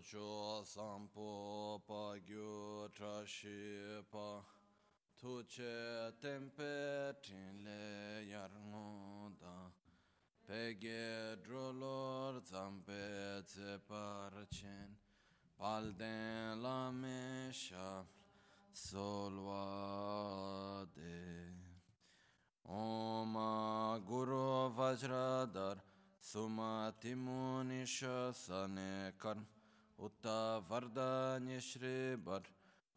[0.00, 4.42] cho sampo pa gyu tra shi pa
[5.16, 9.70] tu che tempe tin le yar ngo da
[10.46, 14.96] pe ge dro lor zam pe tse par chen
[15.56, 18.04] pal de la me sha
[18.72, 21.56] sol wa de
[22.68, 23.34] Om
[24.04, 25.76] Guru Vajradar
[26.20, 29.55] Sumati Munisha Sane Karma
[29.98, 32.42] Utta Vardanya Shri Bar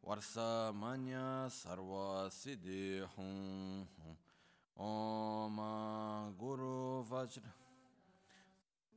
[0.05, 3.87] Varsa Manya Sarva Siddhi Hum
[4.75, 5.57] Om
[6.37, 7.53] Guru Vajra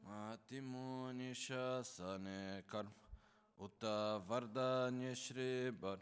[0.05, 2.89] Matimunisha Sane Karm
[3.61, 5.98] Utta Vardanya Shri Bar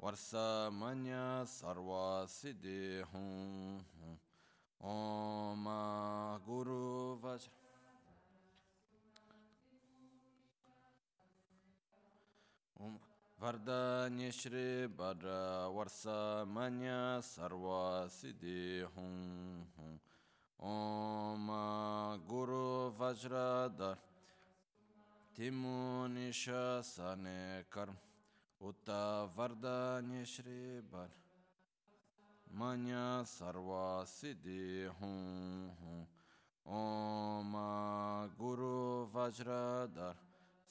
[0.00, 3.84] Varsa Manya Sarva Siddhi Hum
[4.80, 5.66] Om
[6.46, 7.61] Guru Vajra
[13.42, 19.66] Vardanya Shri Bhadra Varsa Manya Sarva Siddhi Hum
[20.60, 23.96] Om Guru Vajradar
[25.36, 27.96] Timunisha Sane Karm
[28.62, 31.10] Utta Vardanya Shri Bhadra
[32.54, 36.06] Manya Sarva Siddhi Hum
[36.64, 37.56] Om
[38.38, 40.14] Guru Vajradar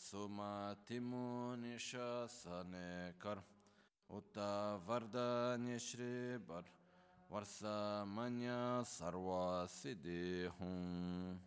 [0.02, 3.38] Sumatimu nishasane kar
[4.10, 6.64] Uta varda nishribar
[7.32, 11.38] Varsa manya sarva siddhi hum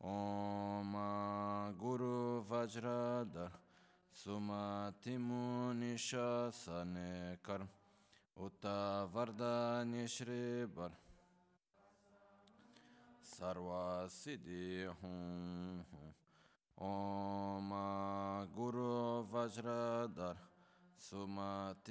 [0.00, 0.94] Om
[1.78, 3.52] Guru Vajradar
[4.14, 7.60] Sumatimu nishasane kar
[8.40, 10.90] Uta varda nishribar
[13.22, 15.84] Sarva siddhi hum
[19.38, 20.36] वज्रधर
[21.00, 21.90] सुमतिमुनिशासने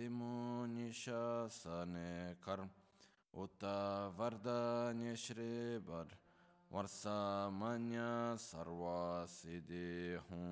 [2.43, 2.69] कर्म
[3.33, 3.63] उत
[4.17, 6.07] वरदान्यश्रीवर
[6.71, 7.99] वर्षामन्य
[8.39, 9.91] सर्वासिदे
[10.27, 10.49] हूँ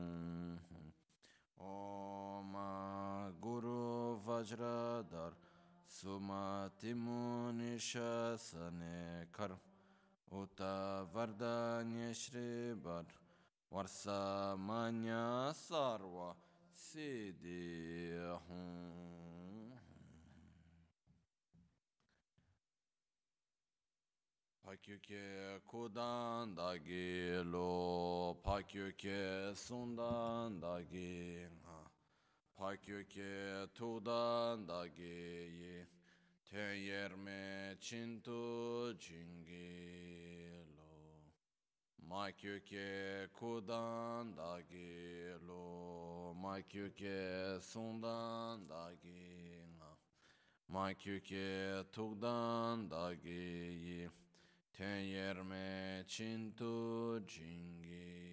[1.57, 2.53] ॐ
[3.43, 3.81] गुरु
[4.27, 5.31] वज्रधर
[5.97, 6.95] सुमतिमुनिशासने
[9.35, 9.59] कर्म
[10.31, 10.61] उत
[11.15, 13.05] वरदान्यश्रीवर
[13.71, 15.13] वर्षामन्य
[15.57, 16.29] सर्वा
[18.47, 19.71] Hum
[24.61, 31.47] Pakyuke kudan dagi lo Pakyuke sundan dagi
[32.59, 35.85] Pakyuke tudan dagi
[36.51, 40.91] Ten yerme chintu jingi lo
[42.09, 49.85] Makyuke kudan dagi lo まきけそんだんだぎな
[50.67, 54.09] まきけとだんだぎ
[54.77, 58.25] ten yerme çintu cingi.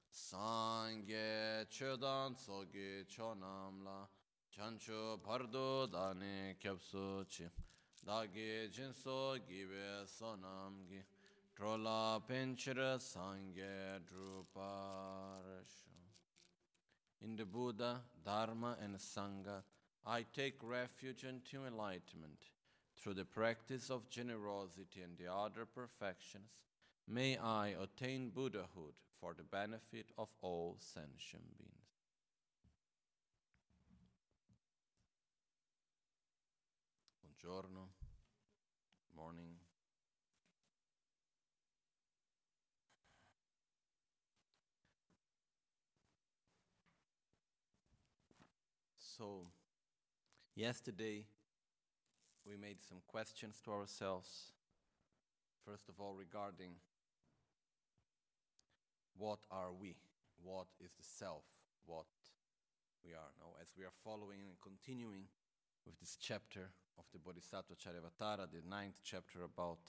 [0.10, 4.08] sangye chodant sogi chonamla
[4.52, 7.48] janchu bhardo dani kyapsuchi
[8.06, 11.04] chi Dage jinso gibe sonam gi
[11.56, 15.92] Drola penchira sangye druparashu
[17.24, 19.62] in the Buddha, Dharma, and Sangha,
[20.06, 22.50] I take refuge into enlightenment.
[22.98, 26.50] Through the practice of generosity and the other perfections,
[27.08, 31.81] may I attain Buddhahood for the benefit of all sentient beings.
[37.42, 37.90] buongiorno,
[39.16, 39.58] morning.
[48.98, 49.48] So,
[50.56, 51.26] yesterday
[52.48, 54.54] we made some questions to ourselves.
[55.66, 56.76] First of all, regarding
[59.18, 59.96] what are we?
[60.44, 61.44] What is the self?
[61.86, 62.06] What
[63.04, 63.32] we are.
[63.40, 65.26] Now, as we are following and continuing
[65.86, 69.80] with this chapter of the Bodhisattva Charyavatara, the ninth chapter about,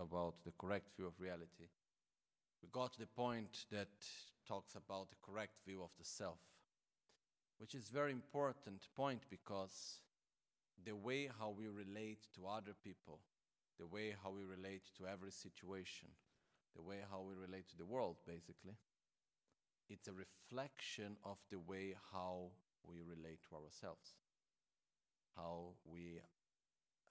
[0.00, 1.66] about the correct view of reality,
[2.62, 3.88] we got to the point that
[4.46, 6.38] talks about the correct view of the self
[7.62, 10.00] which is very important point because
[10.84, 13.20] the way how we relate to other people,
[13.78, 16.08] the way how we relate to every situation,
[16.74, 18.74] the way how we relate to the world, basically,
[19.88, 22.50] it's a reflection of the way how
[22.84, 24.10] we relate to ourselves,
[25.36, 26.18] how we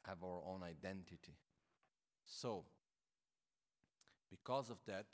[0.07, 1.35] have our own identity.
[2.25, 2.63] So,
[4.29, 5.07] because of that,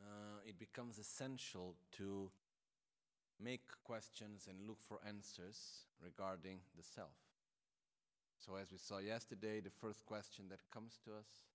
[0.00, 2.30] uh, it becomes essential to
[3.42, 7.16] make questions and look for answers regarding the self.
[8.38, 11.48] So, as we saw yesterday, the first question that comes to us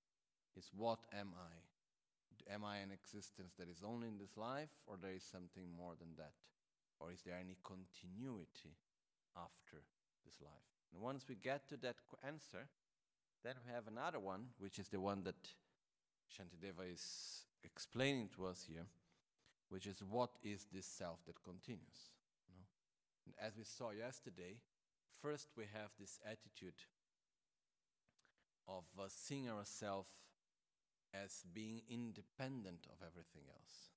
[0.57, 2.53] is What am I?
[2.53, 5.93] Am I an existence that is only in this life, or there is something more
[5.99, 6.33] than that?
[6.99, 8.75] Or is there any continuity
[9.37, 9.77] after
[10.25, 10.70] this life?
[10.93, 11.95] And once we get to that
[12.25, 12.67] answer,
[13.43, 15.35] then we have another one, which is the one that
[16.29, 18.85] Shantideva is explaining to us here
[19.71, 22.11] which is what is this self that continues.
[22.45, 22.67] You know?
[23.25, 24.57] And as we saw yesterday,
[25.21, 26.75] first we have this attitude
[28.67, 30.09] of uh, seeing ourselves
[31.13, 33.91] as being independent of everything else.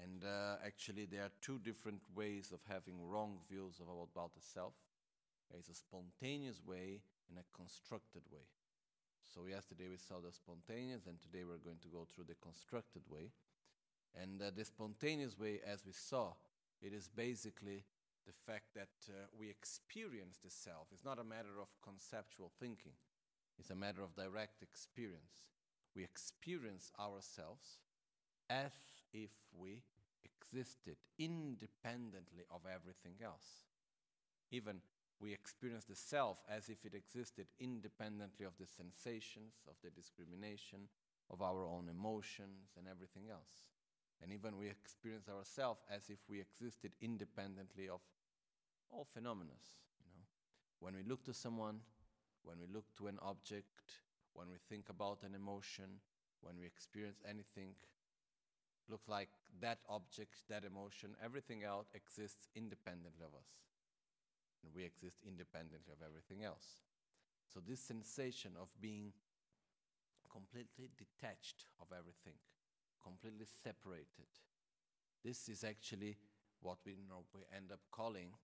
[0.00, 4.40] And uh, actually, there are two different ways of having wrong views of, about the
[4.40, 4.74] self.
[5.50, 8.46] There is a spontaneous way and a constructed way.
[9.34, 13.02] So yesterday we saw the spontaneous, and today we're going to go through the constructed
[13.08, 13.30] way.
[14.16, 16.32] And uh, the spontaneous way, as we saw,
[16.80, 17.84] it is basically
[18.26, 20.88] the fact that uh, we experience the self.
[20.92, 22.96] It's not a matter of conceptual thinking,
[23.58, 25.48] it's a matter of direct experience.
[25.94, 27.78] We experience ourselves
[28.48, 28.72] as
[29.12, 29.82] if we
[30.24, 33.66] existed independently of everything else.
[34.50, 34.80] Even
[35.20, 40.88] we experience the self as if it existed independently of the sensations, of the discrimination,
[41.30, 43.68] of our own emotions, and everything else.
[44.22, 48.00] And even we experience ourselves as if we existed independently of
[48.90, 49.52] all phenomena.
[50.00, 50.24] You know,
[50.80, 51.80] when we look to someone,
[52.42, 54.02] when we look to an object,
[54.34, 56.00] when we think about an emotion,
[56.40, 57.74] when we experience anything,
[58.88, 59.28] looks like
[59.60, 63.67] that object, that emotion, everything else exists independently of us.
[64.62, 66.82] And we exist independently of everything else.
[67.52, 69.12] So, this sensation of being
[70.30, 72.36] completely detached of everything,
[73.02, 74.28] completely separated.
[75.24, 76.18] This is actually
[76.60, 76.96] what we,
[77.32, 78.34] we end up calling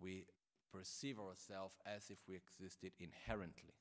[0.00, 0.26] we
[0.72, 3.74] perceive ourselves as if we existed inherently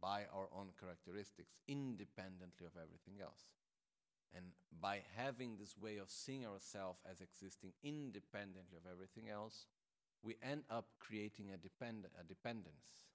[0.00, 3.50] by our own characteristics, independently of everything else.
[4.34, 4.44] And
[4.80, 9.66] by having this way of seeing ourselves as existing independently of everything else,
[10.22, 13.06] we end up creating a, depend- a dependence.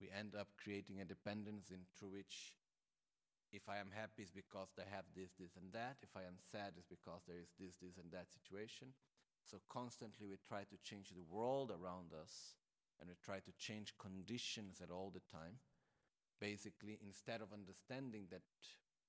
[0.00, 2.54] We end up creating a dependence in through which
[3.52, 5.98] if I am happy, it's because they have this, this, and that.
[6.02, 8.94] If I am sad, it's because there is this, this, and that situation.
[9.42, 12.54] So constantly we try to change the world around us
[13.00, 15.58] and we try to change conditions at all the time.
[16.40, 18.46] Basically, instead of understanding that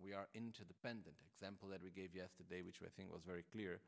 [0.01, 3.79] we are interdependent, example that we gave yesterday, which I think was very clear,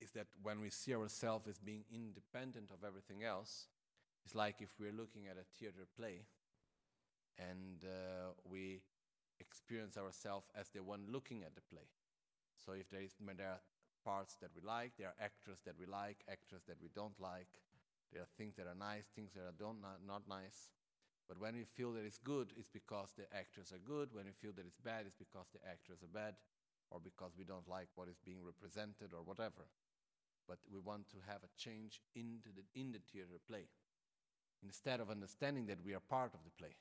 [0.00, 3.66] is that when we see ourselves as being independent of everything else,
[4.24, 6.26] it's like if we're looking at a theater play
[7.38, 8.80] and uh, we
[9.40, 11.88] experience ourselves as the one looking at the play.
[12.56, 13.60] So if there, is, there are
[14.04, 17.60] parts that we like, there are actors that we like, actors that we don't like,
[18.12, 20.70] there are things that are nice, things that are don't, not, not nice.
[21.28, 24.14] But when we feel that it's good, it's because the actors are good.
[24.14, 26.38] When we feel that it's bad, it's because the actors are bad,
[26.90, 29.66] or because we don't like what is being represented, or whatever.
[30.48, 33.66] But we want to have a change into the, in the theater play,
[34.62, 36.74] instead of understanding that we are part of the play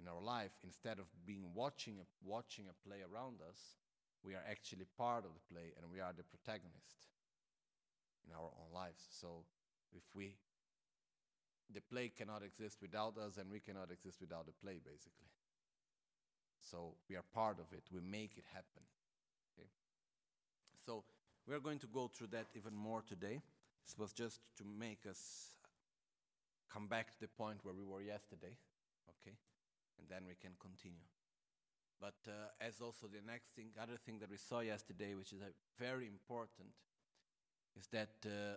[0.00, 3.58] in our life, instead of being watching a, watching a play around us,
[4.22, 7.12] we are actually part of the play and we are the protagonist
[8.26, 9.04] in our own lives.
[9.10, 9.44] So
[9.92, 10.34] if we,
[11.72, 15.30] the play cannot exist without us and we cannot exist without the play, basically.
[16.60, 17.84] So we are part of it.
[17.92, 18.82] We make it happen.
[19.52, 19.68] Okay?
[20.86, 21.04] So
[21.46, 23.40] we are going to go through that even more today.
[23.86, 25.50] This was just to make us
[26.72, 28.56] come back to the point where we were yesterday.
[29.08, 29.36] Okay?
[29.98, 31.08] and then we can continue.
[32.00, 35.40] But uh, as also the next thing, other thing that we saw yesterday, which is
[35.78, 36.74] very important,
[37.76, 38.56] is that uh,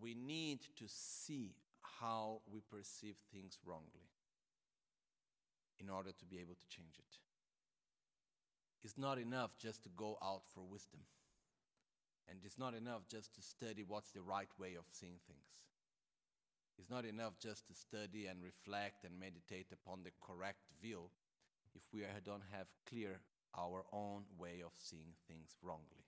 [0.00, 1.54] we need to see
[2.00, 4.10] how we perceive things wrongly
[5.78, 7.18] in order to be able to change it.
[8.82, 11.00] It's not enough just to go out for wisdom.
[12.28, 15.66] And it's not enough just to study what's the right way of seeing things.
[16.78, 21.08] It's not enough just to study and reflect and meditate upon the correct view
[21.74, 23.20] if we don't have clear
[23.56, 26.04] our own way of seeing things wrongly.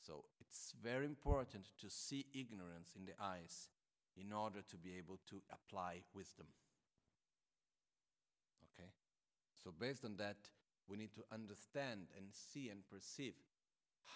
[0.00, 3.68] So it's very important to see ignorance in the eyes
[4.16, 6.46] in order to be able to apply wisdom.
[8.68, 8.90] Okay?
[9.62, 10.36] So, based on that,
[10.88, 13.34] we need to understand and see and perceive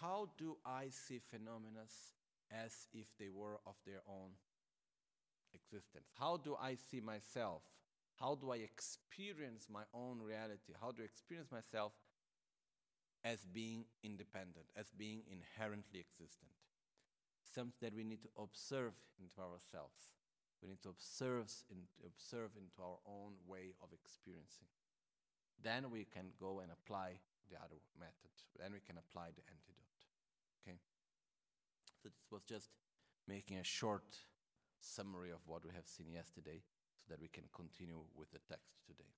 [0.00, 1.86] how do I see phenomena
[2.50, 4.30] as if they were of their own
[5.54, 6.06] existence?
[6.18, 7.62] How do I see myself?
[8.20, 10.74] How do I experience my own reality?
[10.80, 11.92] How do I experience myself
[13.24, 16.50] as being independent, as being inherently existent?
[17.42, 20.10] Something that we need to observe into ourselves.
[20.62, 24.66] We need to observe, in, observe into our own way of experiencing.
[25.62, 28.34] Then we can go and apply the other method.
[28.58, 29.77] Then we can apply the antidote.
[32.16, 32.70] This was just
[33.26, 34.16] making a short
[34.80, 36.62] summary of what we have seen yesterday
[36.96, 39.10] so that we can continue with the text today.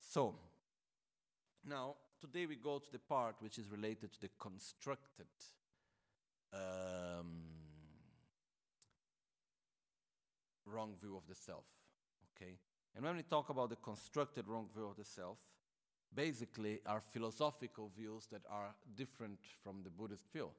[0.00, 0.34] So,
[1.64, 5.26] now, today we go to the part which is related to the constructed
[6.52, 7.42] um,
[10.64, 11.64] wrong view of the self.
[12.36, 12.58] Okay?
[12.94, 15.38] And when we talk about the constructed wrong view of the self,
[16.14, 20.50] basically are philosophical views that are different from the Buddhist view.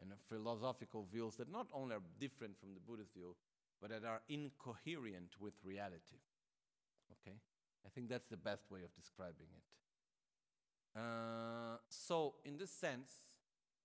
[0.00, 3.34] And philosophical views that not only are different from the Buddhist view,
[3.80, 6.20] but that are incoherent with reality.
[7.12, 7.36] Okay?
[7.84, 10.98] I think that's the best way of describing it.
[10.98, 13.10] Uh, so, in this sense,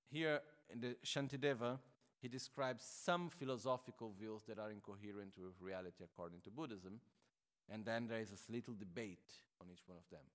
[0.09, 1.79] here in the Shantideva,
[2.21, 7.01] he describes some philosophical views that are incoherent with reality according to Buddhism,
[7.69, 10.25] and then there is a little debate on each one of them.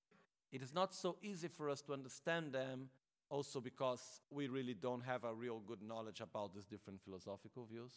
[0.52, 2.90] It is not so easy for us to understand them,
[3.30, 7.92] also because we really don't have a real good knowledge about these different philosophical views.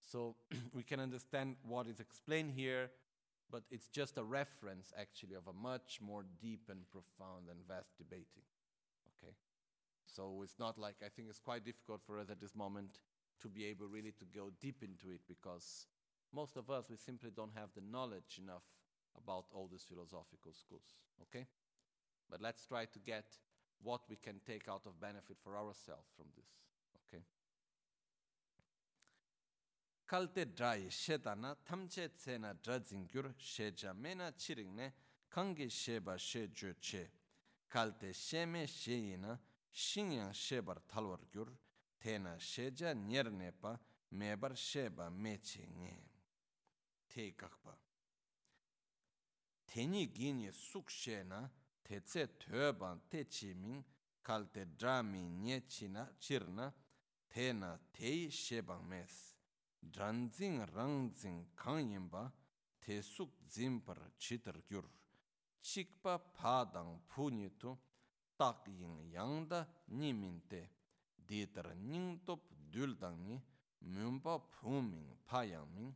[0.00, 0.36] So
[0.74, 2.90] we can understand what is explained here,
[3.50, 7.90] but it's just a reference actually of a much more deep and profound and vast
[7.98, 8.46] debating.
[9.18, 9.34] Okay?
[10.06, 12.98] So it's not like I think it's quite difficult for us at this moment
[13.42, 15.86] to be able really to go deep into it because
[16.32, 18.64] most of us we simply don't have the knowledge enough
[19.16, 20.94] about all these philosophical schools.
[21.22, 21.46] Okay?
[22.30, 23.24] But let's try to get
[23.82, 26.50] what we can take out of benefit for ourselves from this.
[26.96, 27.22] Okay?
[30.06, 34.92] kalte drai sheta na tamche tsena dradzin gyur sheja mena chiring ne
[35.28, 37.10] kange sheba she jo che
[37.68, 39.38] kalte sheme sheyina
[39.70, 41.48] shinya shebar talwar gyur
[42.00, 43.78] tena sheja nyerne pa
[44.10, 45.96] mebar sheba meche nge
[47.06, 47.78] te kakpa
[49.66, 51.48] teni gini suk she na
[51.90, 53.82] tetse töban te chi ming
[54.22, 56.66] kal te drami nye chi na chir na
[57.32, 57.70] te na
[58.30, 59.14] shebang mes.
[59.80, 62.32] Dranzing rangzing kang yinba
[62.78, 64.86] te suk zimpar chitar gyur.
[65.60, 67.76] Chikpa padang puni tu
[68.38, 70.62] tak yin yangda nimin te.
[71.26, 72.42] Ditar ning top
[72.72, 73.36] duldang ni
[73.80, 75.92] mumba puming payang ming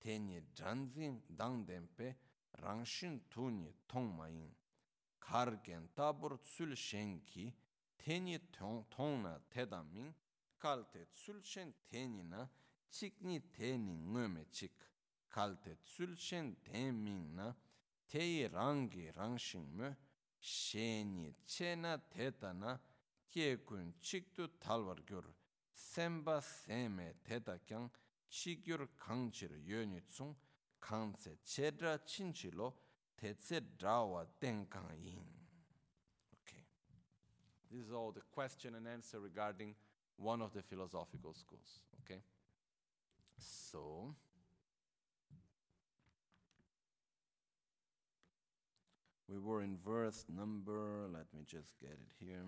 [0.00, 2.16] teni dranzing dangden pe
[2.62, 4.55] rangshin tuni tongma yin.
[5.26, 7.52] kargen tabur tsul shenki
[7.96, 8.38] teni
[8.94, 10.14] tongna tedamin
[10.62, 12.48] kalte tsul shen teni na
[12.90, 14.76] chikni teni ngöme chik.
[15.28, 17.54] Kalte tsul shen temin na
[18.10, 19.88] teyi rangi rangshin mö
[20.40, 22.78] sheni chena teta na
[23.30, 25.26] kyekun chiktu talwar gyur
[25.72, 27.90] semba seme teta kyang
[28.28, 30.34] chigyur kangchir yoni tsung
[30.80, 32.68] kangse chedra chinchilo
[33.20, 35.24] tetse drawa tenkang yin.
[36.42, 36.64] Okay.
[37.70, 39.74] This is all the question and answer regarding
[40.16, 41.80] one of the philosophical schools.
[42.04, 42.20] Okay.
[43.38, 44.14] So,
[49.28, 52.44] we were in verse number, let me just get it here.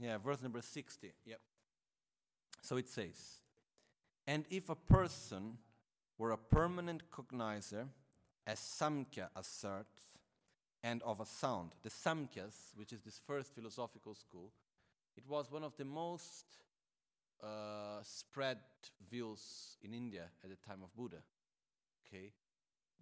[0.00, 1.12] Yeah, verse number 60.
[1.26, 1.40] Yep.
[2.62, 3.42] So it says,
[4.26, 5.58] And if a person
[6.18, 7.86] were a permanent cognizer,
[8.46, 10.10] as Samkhya asserts,
[10.82, 11.72] and of a sound.
[11.82, 14.50] The Samkhyas, which is this first philosophical school,
[15.16, 16.46] it was one of the most
[17.42, 18.58] uh, spread
[19.10, 21.18] views in India at the time of Buddha.
[22.06, 22.32] Okay,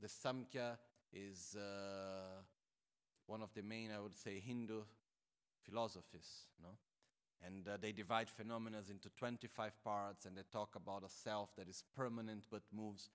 [0.01, 0.77] the Samkhya
[1.13, 2.43] is uh,
[3.27, 4.83] one of the main, I would say, Hindu
[5.63, 6.71] philosophies, no?
[7.47, 11.69] And uh, they divide phenomena into 25 parts and they talk about a self that
[11.69, 13.11] is permanent but moves.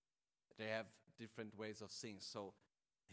[0.58, 0.88] They have
[1.20, 2.18] different ways of seeing.
[2.20, 2.54] So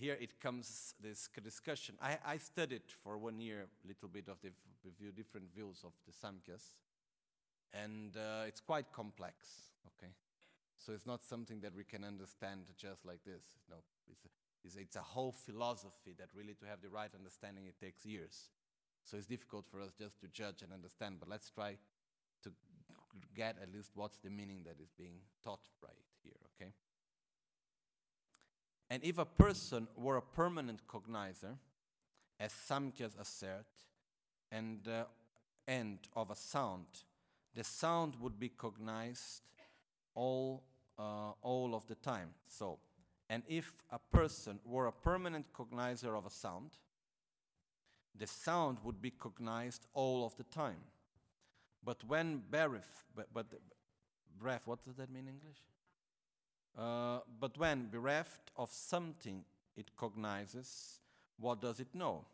[0.01, 1.97] here it comes this discussion.
[2.01, 4.51] I, I studied for one year a little bit of the
[4.99, 6.75] view, different views of the Samkhyas,
[7.75, 9.35] and uh, it's quite complex.
[9.87, 10.13] Okay,
[10.77, 13.43] so it's not something that we can understand just like this.
[13.69, 13.77] No,
[14.11, 14.29] it's a,
[14.65, 18.49] it's, it's a whole philosophy that really to have the right understanding it takes years.
[19.11, 21.17] So it's difficult for us just to judge and understand.
[21.19, 21.77] But let's try
[22.45, 22.53] to
[23.35, 26.37] get at least what's the meaning that is being taught right here.
[26.55, 26.71] Okay.
[28.89, 31.57] And if a person were a permanent cognizer,
[32.39, 33.67] as Samkhyas assert,
[34.53, 35.07] and the
[35.67, 36.87] end of a sound,
[37.55, 39.43] the sound would be cognized
[40.15, 40.63] all,
[40.99, 42.31] uh, all of the time.
[42.47, 42.79] So,
[43.29, 46.71] and if a person were a permanent cognizer of a sound,
[48.19, 50.83] the sound would be cognized all of the time.
[51.85, 53.47] But when bereft, but, but
[54.39, 55.59] breath, what does that mean in English?
[56.77, 59.45] Uh, but when bereft of something
[59.77, 61.01] it cognizes,
[61.39, 62.25] what does it know?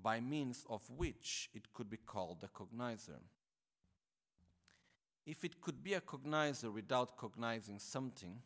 [0.00, 3.20] By means of which it could be called a cognizer.
[5.26, 8.38] If it could be a cognizer without cognizing something,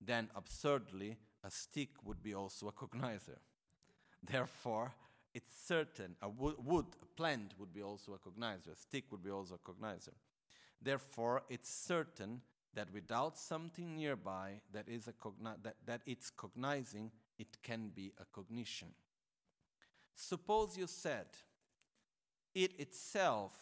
[0.00, 3.38] then absurdly a stick would be also a cognizer.
[4.22, 4.94] Therefore,
[5.34, 9.30] it's certain a wood, a plant would be also a cognizer, a stick would be
[9.30, 10.14] also a cognizer.
[10.80, 12.40] Therefore, it's certain
[12.74, 18.12] that without something nearby that is a cogni- that, that it's cognizing, it can be
[18.20, 18.88] a cognition.
[20.14, 21.26] Suppose you said,
[22.54, 23.52] it itself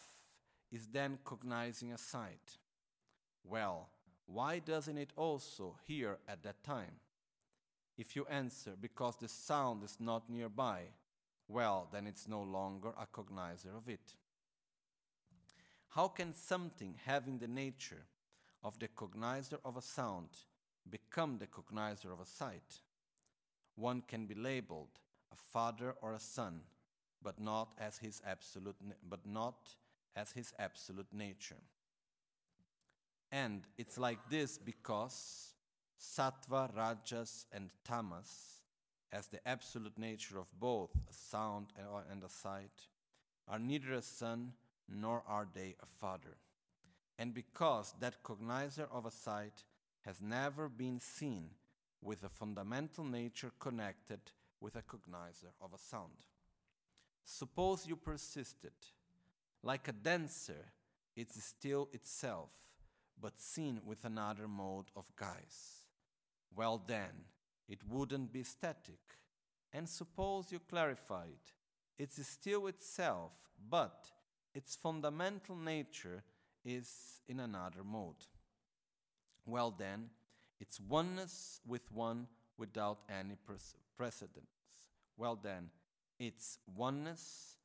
[0.71, 2.57] is then cognizing a sight.
[3.43, 3.89] Well,
[4.25, 6.99] why doesn't it also hear at that time?
[7.97, 10.83] If you answer, because the sound is not nearby,
[11.47, 14.15] well, then it's no longer a cognizer of it.
[15.89, 18.05] How can something having the nature
[18.63, 20.29] of the cognizer of a sound
[20.89, 22.79] become the cognizer of a sight?
[23.75, 24.99] One can be labeled
[25.31, 26.61] a father or a son,
[27.21, 28.75] but not as his absolute,
[29.07, 29.75] but not
[30.15, 31.61] as his absolute nature.
[33.31, 35.53] And it's like this because
[35.99, 38.62] sattva, rajas, and tamas
[39.13, 41.67] as the absolute nature of both a sound
[42.11, 42.87] and a sight,
[43.47, 44.53] are neither a son
[44.89, 46.37] nor are they a father.
[47.19, 49.63] And because that cognizer of a sight
[50.01, 51.51] has never been seen
[52.01, 54.19] with a fundamental nature connected
[54.59, 56.25] with a cognizer of a sound.
[57.23, 58.73] Suppose you persisted.
[59.61, 60.71] Like a dancer,
[61.15, 62.49] it's still itself,
[63.21, 65.83] but seen with another mode of guise.
[66.55, 67.25] Well, then,
[67.67, 68.99] it wouldn't be static.
[69.71, 71.53] And suppose you clarify it,
[71.97, 73.31] it's still itself,
[73.69, 74.11] but
[74.53, 76.23] its fundamental nature
[76.63, 78.27] is in another mode.
[79.45, 80.09] Well, then,
[80.59, 83.35] it's oneness with one without any
[83.97, 84.47] precedence.
[85.17, 85.69] Well, then,
[86.19, 87.57] its oneness,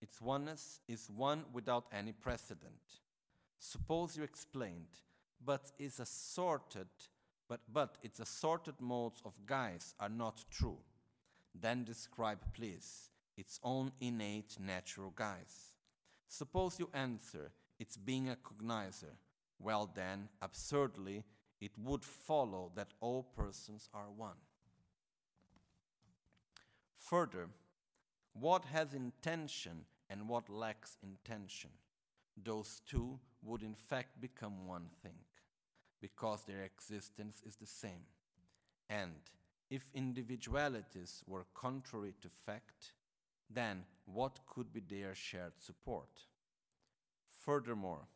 [0.00, 2.98] its oneness is one without any precedent.
[3.58, 4.98] Suppose you explained,
[5.44, 6.88] but is assorted
[7.50, 10.78] but, but its assorted modes of guise are not true.
[11.52, 15.74] Then describe, please, its own innate natural guise.
[16.28, 19.16] Suppose you answer, its being a cognizer.
[19.58, 21.24] Well, then, absurdly,
[21.60, 24.38] it would follow that all persons are one.
[26.94, 27.48] Further,
[28.32, 31.70] what has intention and what lacks intention?
[32.40, 35.16] Those two would in fact become one thing
[36.00, 38.04] because their existence is the same.
[38.90, 39.12] And
[39.70, 42.92] if individualities were contrary to fact,
[43.50, 46.26] then what could be their shared support?
[47.44, 48.06] Furthermore,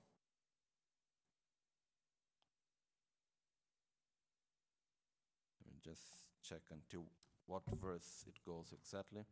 [5.64, 6.02] let me just
[6.42, 7.04] check until
[7.46, 9.24] what verse it goes exactly.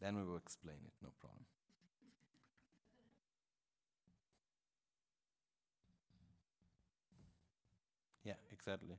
[0.00, 1.46] Then we will explain it, no problem.
[8.24, 8.96] Yeah, exactly.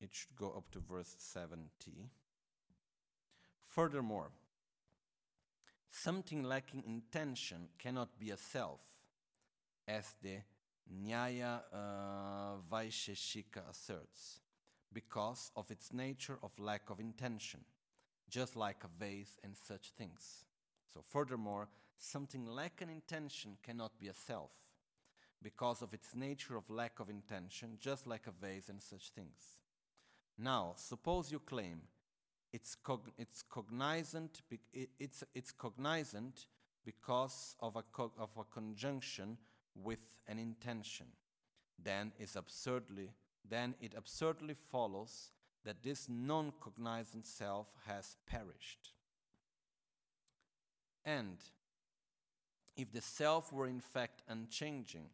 [0.00, 2.10] It should go up to verse 70.
[3.64, 4.30] Furthermore,
[5.90, 8.80] something lacking intention cannot be a self,
[9.88, 10.38] as the
[10.92, 14.40] Nyaya uh, Vaisheshika asserts,
[14.92, 17.60] because of its nature of lack of intention,
[18.28, 20.44] just like a vase and such things.
[20.92, 24.52] So, furthermore, something lacking intention cannot be a self,
[25.42, 29.60] because of its nature of lack of intention, just like a vase and such things.
[30.38, 31.82] Now, suppose you claim
[32.52, 36.46] it's, cog- it's cognizant, be- it's, it's cognizant
[36.84, 39.38] because of a, co- of a conjunction
[39.74, 41.06] with an intention.
[41.82, 43.10] Then, absurdly,
[43.48, 45.30] then it absurdly follows
[45.64, 48.90] that this non cognizant self has perished.
[51.04, 51.38] And
[52.76, 55.06] if the self were in fact unchanging,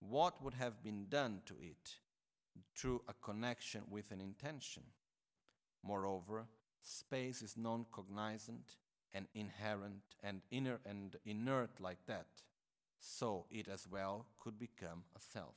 [0.00, 1.96] what would have been done to it
[2.76, 4.82] through a connection with an intention?
[5.82, 6.46] Moreover,
[6.80, 8.76] space is non cognizant
[9.14, 12.26] and inherent and inner and inert like that,
[12.98, 15.56] so it as well could become a self.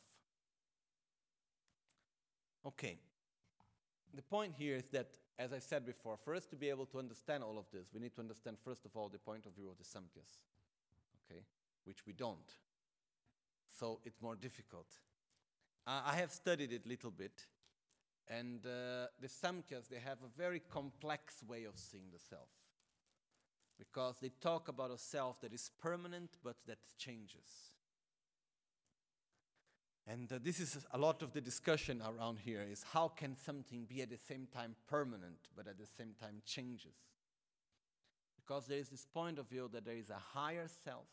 [2.65, 2.97] Okay.
[4.13, 6.99] The point here is that, as I said before, for us to be able to
[6.99, 9.69] understand all of this, we need to understand, first of all, the point of view
[9.69, 10.39] of the Samkhyas,
[11.29, 11.41] okay,
[11.85, 12.55] which we don't.
[13.79, 14.87] So it's more difficult.
[15.87, 17.45] Uh, I have studied it a little bit,
[18.27, 22.49] and uh, the Samkhyas, they have a very complex way of seeing the self.
[23.77, 27.71] Because they talk about a self that is permanent but that changes.
[30.05, 33.85] And uh, this is a lot of the discussion around here is how can something
[33.85, 36.97] be at the same time permanent but at the same time changes?
[38.35, 41.07] Because there is this point of view that there is a higher self.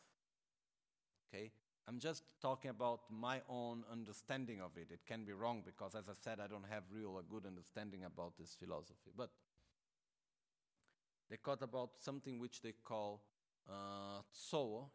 [1.28, 1.52] Okay?
[1.88, 4.88] I'm just talking about my own understanding of it.
[4.90, 8.04] It can be wrong because, as I said, I don't have real a good understanding
[8.04, 9.12] about this philosophy.
[9.16, 9.30] But
[11.30, 13.22] they talk about something which they call
[13.68, 14.22] uh,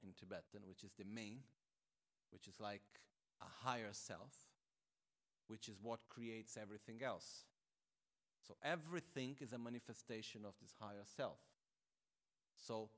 [0.03, 1.39] in Tibetan, which is the main,
[2.31, 2.81] which is like
[3.41, 4.33] a higher self,
[5.47, 7.45] which is what creates everything else.
[8.45, 11.39] So everything is a manifestation of this higher self.
[12.55, 12.89] So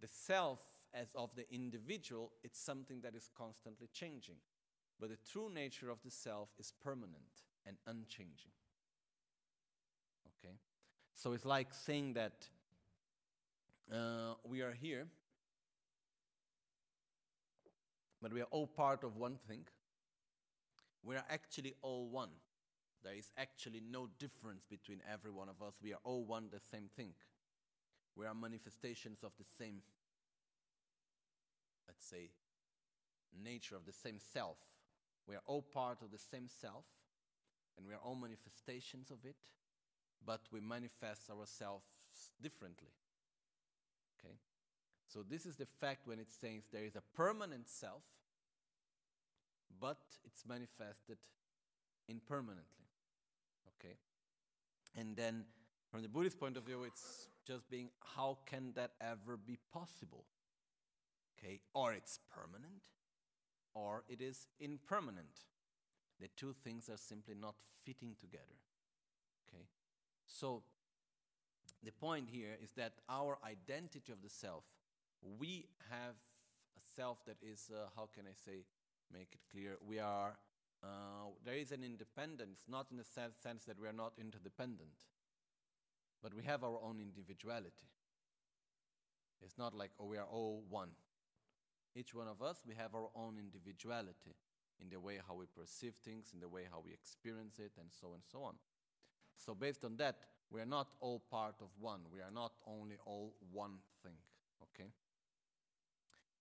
[0.00, 0.60] the self
[0.94, 4.36] as of the individual, it's something that is constantly changing.
[5.00, 8.52] But the true nature of the self is permanent and unchanging.
[10.38, 10.54] Okay?
[11.16, 12.48] So it's like saying that
[13.92, 15.06] uh, we are here,
[18.22, 19.64] but we are all part of one thing.
[21.02, 22.30] We are actually all one.
[23.02, 25.74] There is actually no difference between every one of us.
[25.82, 27.12] We are all one, the same thing.
[28.16, 29.82] We are manifestations of the same,
[31.86, 32.30] let's say,
[33.42, 34.58] nature of the same self.
[35.26, 36.84] We are all part of the same self,
[37.76, 39.36] and we are all manifestations of it,
[40.24, 41.86] but we manifest ourselves
[42.42, 42.92] differently.
[44.18, 44.34] Okay?
[45.08, 48.02] So, this is the fact when it says there is a permanent self,
[49.80, 51.18] but it's manifested
[52.08, 52.88] impermanently.
[53.78, 53.94] Okay?
[54.96, 55.44] And then,
[55.90, 60.24] from the Buddhist point of view, it's just being how can that ever be possible?
[61.74, 62.88] Or it's permanent,
[63.74, 65.46] or it is impermanent.
[66.20, 68.60] The two things are simply not fitting together.
[69.48, 69.64] Okay?
[70.26, 70.62] So,
[71.82, 74.64] the point here is that our identity of the self,
[75.38, 76.16] we have
[76.76, 78.64] a self that is, uh, how can I say,
[79.12, 80.36] make it clear, we are,
[80.82, 85.04] uh, there is an independence, not in the sense, sense that we are not interdependent,
[86.22, 87.90] but we have our own individuality.
[89.42, 90.90] It's not like, oh, we are all one.
[91.96, 94.34] Each one of us, we have our own individuality
[94.80, 97.88] in the way how we perceive things, in the way how we experience it, and
[97.90, 98.54] so and so on.
[99.36, 100.16] So, based on that,
[100.50, 102.00] we are not all part of one.
[102.12, 104.16] We are not only all one thing.
[104.62, 104.90] Okay?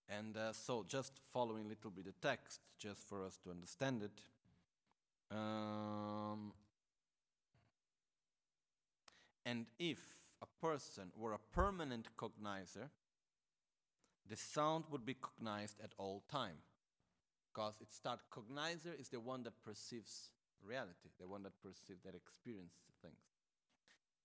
[0.09, 4.03] And uh, so, just following a little bit the text, just for us to understand
[4.03, 4.21] it.
[5.31, 6.51] Um,
[9.45, 9.99] and if
[10.41, 12.89] a person were a permanent cognizer,
[14.29, 16.57] the sound would be cognized at all time.
[17.53, 20.29] Because it's starts, cognizer is the one that perceives
[20.65, 23.19] reality, the one that perceives, that experiences things.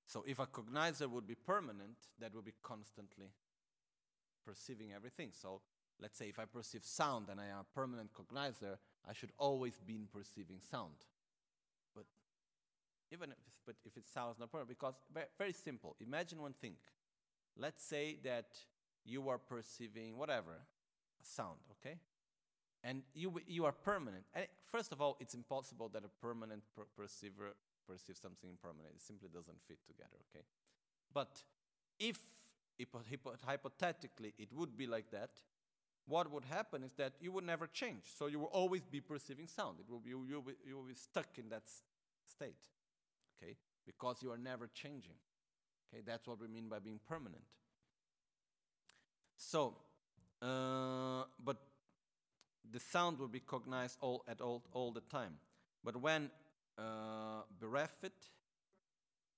[0.06, 3.32] So if a cognizer would be permanent, that would be constantly
[4.46, 5.30] perceiving everything.
[5.32, 5.60] So
[6.00, 9.78] let's say if I perceive sound and I am a permanent cognizer, I should always
[9.84, 10.94] be perceiving sound.
[11.94, 12.04] But
[13.12, 15.96] even if, but if it sounds not permanent, because very, very simple.
[16.00, 16.74] Imagine one thing.
[17.58, 18.46] Let's say that
[19.08, 20.60] you are perceiving whatever,
[21.22, 21.96] sound, okay?
[22.84, 24.24] And you, you are permanent.
[24.34, 27.54] And first of all, it's impossible that a permanent per- perceiver
[27.88, 28.94] perceives something impermanent.
[28.96, 30.44] It simply doesn't fit together, okay?
[31.12, 31.42] But
[31.98, 32.18] if
[32.78, 35.30] hypo- hypo- hypothetically it would be like that,
[36.06, 38.04] what would happen is that you would never change.
[38.16, 39.78] So you will always be perceiving sound.
[39.80, 41.64] It will be, you, will be, you will be stuck in that
[42.24, 42.62] state,
[43.42, 43.56] okay?
[43.86, 45.16] Because you are never changing.
[45.92, 47.42] Okay, that's what we mean by being permanent.
[49.38, 49.76] So,
[50.42, 51.56] uh, but
[52.70, 55.34] the sound will be cognized all at all all the time.
[55.84, 56.30] But when
[56.76, 58.30] uh, bereft,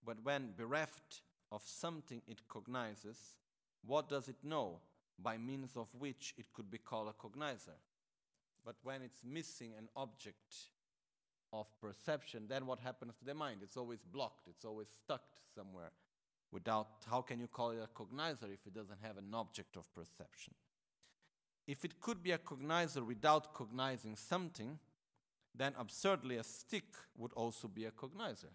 [0.04, 1.20] but when bereft
[1.52, 3.36] of something it cognizes,
[3.86, 4.80] what does it know
[5.22, 7.78] by means of which it could be called a cognizer?
[8.64, 10.54] But when it's missing an object
[11.52, 13.60] of perception, then what happens to the mind?
[13.62, 15.22] It's always blocked, it's always stuck
[15.54, 15.92] somewhere.
[16.52, 19.92] Without, how can you call it a cognizer if it doesn't have an object of
[19.94, 20.54] perception?
[21.66, 24.78] If it could be a cognizer without cognizing something,
[25.54, 28.52] then absurdly a stick would also be a cognizer.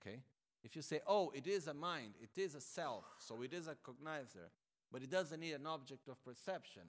[0.00, 0.22] Okay?
[0.64, 3.68] If you say, oh, it is a mind, it is a self, so it is
[3.68, 4.50] a cognizer,
[4.90, 6.82] but it doesn't need an object of perception,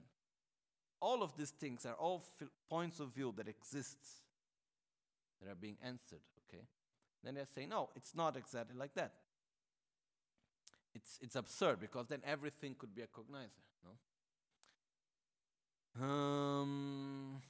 [1.00, 2.24] all of these things are all
[2.68, 4.22] points of view that exists
[5.40, 6.64] that are being answered, okay?
[7.22, 9.12] Then they say, no, it's not exactly like that.
[11.20, 13.90] It's, absurd because then everything could be a cognizer, no?
[16.04, 17.42] Um,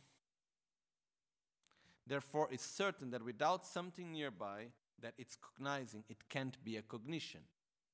[2.06, 4.68] therefore, it's certain that without something nearby
[5.00, 7.40] that it's cognizing, it can't be a cognition.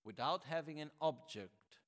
[0.05, 1.79] Without having an object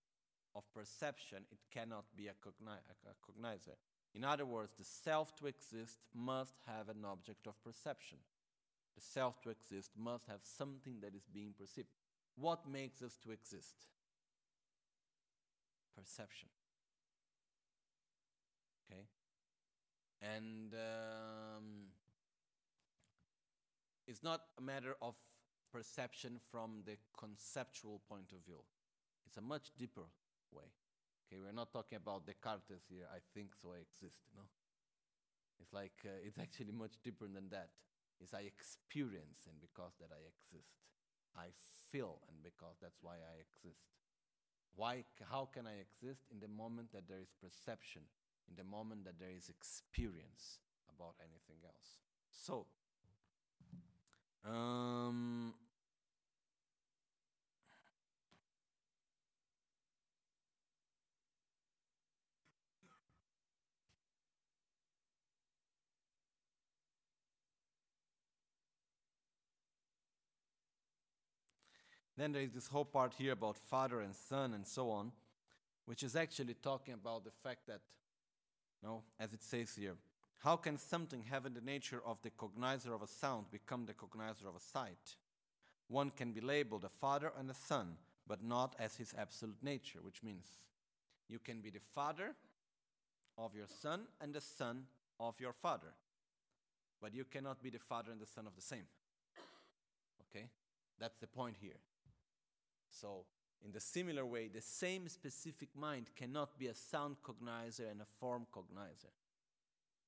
[0.55, 3.77] of perception, it cannot be a, cogni- a, cognizer.
[4.15, 8.19] In other words, the self to exist must have an object of perception.
[8.95, 11.89] The self to exist must have something that is being perceived.
[12.37, 13.87] What makes us to exist?
[15.97, 16.49] Perception.
[18.85, 19.03] Okay?
[20.21, 21.89] And um,
[24.07, 25.15] it's not a matter of
[25.73, 28.63] perception from the conceptual point of view.
[29.27, 30.07] It's a much deeper
[30.53, 30.69] way.
[31.27, 33.07] Okay, we're not talking about Descartes here.
[33.11, 33.75] I think so.
[33.75, 34.21] I exist.
[34.37, 34.47] Know,
[35.61, 37.71] it's like uh, it's actually much deeper than that.
[38.21, 40.71] It's I experience, and because that I exist,
[41.37, 41.49] I
[41.93, 43.85] feel, and because that's why I exist.
[44.75, 45.05] Why?
[45.31, 48.03] How can I exist in the moment that there is perception,
[48.49, 50.59] in the moment that there is experience
[50.95, 52.01] about anything else?
[52.31, 52.67] So.
[54.47, 55.55] Um,
[72.17, 75.13] Then there is this whole part here about father and son and so on,
[75.85, 77.81] which is actually talking about the fact that,
[78.83, 79.95] you know, as it says here,
[80.39, 84.49] how can something having the nature of the cognizer of a sound become the cognizer
[84.49, 85.17] of a sight?
[85.89, 90.01] One can be labeled a father and a son, but not as his absolute nature,
[90.03, 90.47] which means
[91.29, 92.35] you can be the father
[93.39, 94.85] of your son and the son
[95.21, 95.95] of your father,
[97.01, 98.87] but you cannot be the father and the son of the same.
[100.29, 100.47] Okay?
[100.99, 101.79] That's the point here.
[103.01, 103.25] So,
[103.65, 108.07] in the similar way, the same specific mind cannot be a sound cognizer and a
[108.21, 109.13] form cognizer.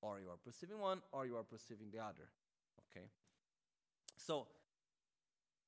[0.00, 2.28] Or you are perceiving one, or you are perceiving the other.
[2.90, 3.06] Okay?
[4.16, 4.46] So,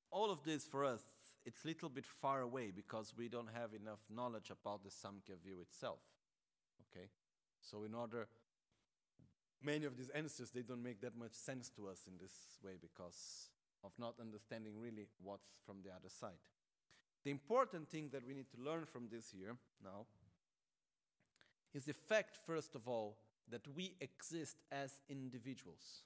[0.09, 1.01] all of this for us,
[1.45, 5.41] it's a little bit far away because we don't have enough knowledge about the Samkhya
[5.43, 5.99] view itself.
[6.89, 7.07] Okay?
[7.61, 8.27] So, in order,
[9.61, 12.73] many of these answers, they don't make that much sense to us in this way
[12.81, 13.49] because
[13.83, 16.39] of not understanding really what's from the other side.
[17.23, 20.05] The important thing that we need to learn from this here now
[21.73, 23.17] is the fact, first of all,
[23.49, 26.03] that we exist as individuals.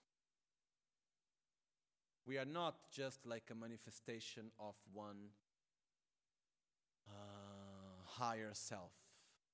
[2.25, 5.30] We are not just like a manifestation of one
[7.08, 7.12] uh,
[8.06, 8.93] higher self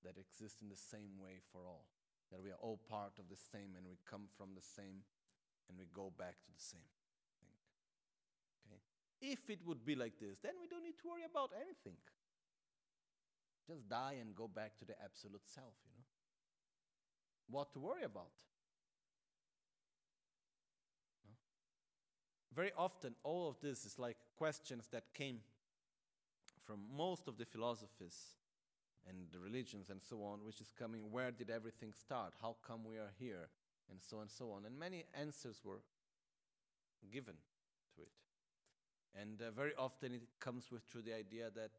[0.03, 1.85] that exists in the same way for all.
[2.31, 5.03] That we are all part of the same and we come from the same
[5.69, 7.00] and we go back to the same.
[9.21, 11.97] If it would be like this, then we don't need to worry about anything.
[13.67, 16.03] Just die and go back to the absolute self, you know.
[17.49, 18.31] What to worry about?
[21.23, 21.33] No?
[22.55, 25.39] Very often, all of this is like questions that came
[26.65, 28.33] from most of the philosophies
[29.07, 32.33] and the religions and so on, which is coming where did everything start?
[32.41, 33.49] How come we are here?
[33.89, 34.65] And so on and so on.
[34.65, 35.81] And many answers were
[37.11, 37.35] given.
[39.19, 41.71] And uh, very often it comes with through the idea that,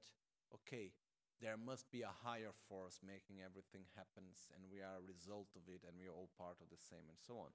[0.54, 0.92] okay,
[1.40, 5.66] there must be a higher force making everything happens, and we are a result of
[5.66, 7.50] it, and we are all part of the same, and so on.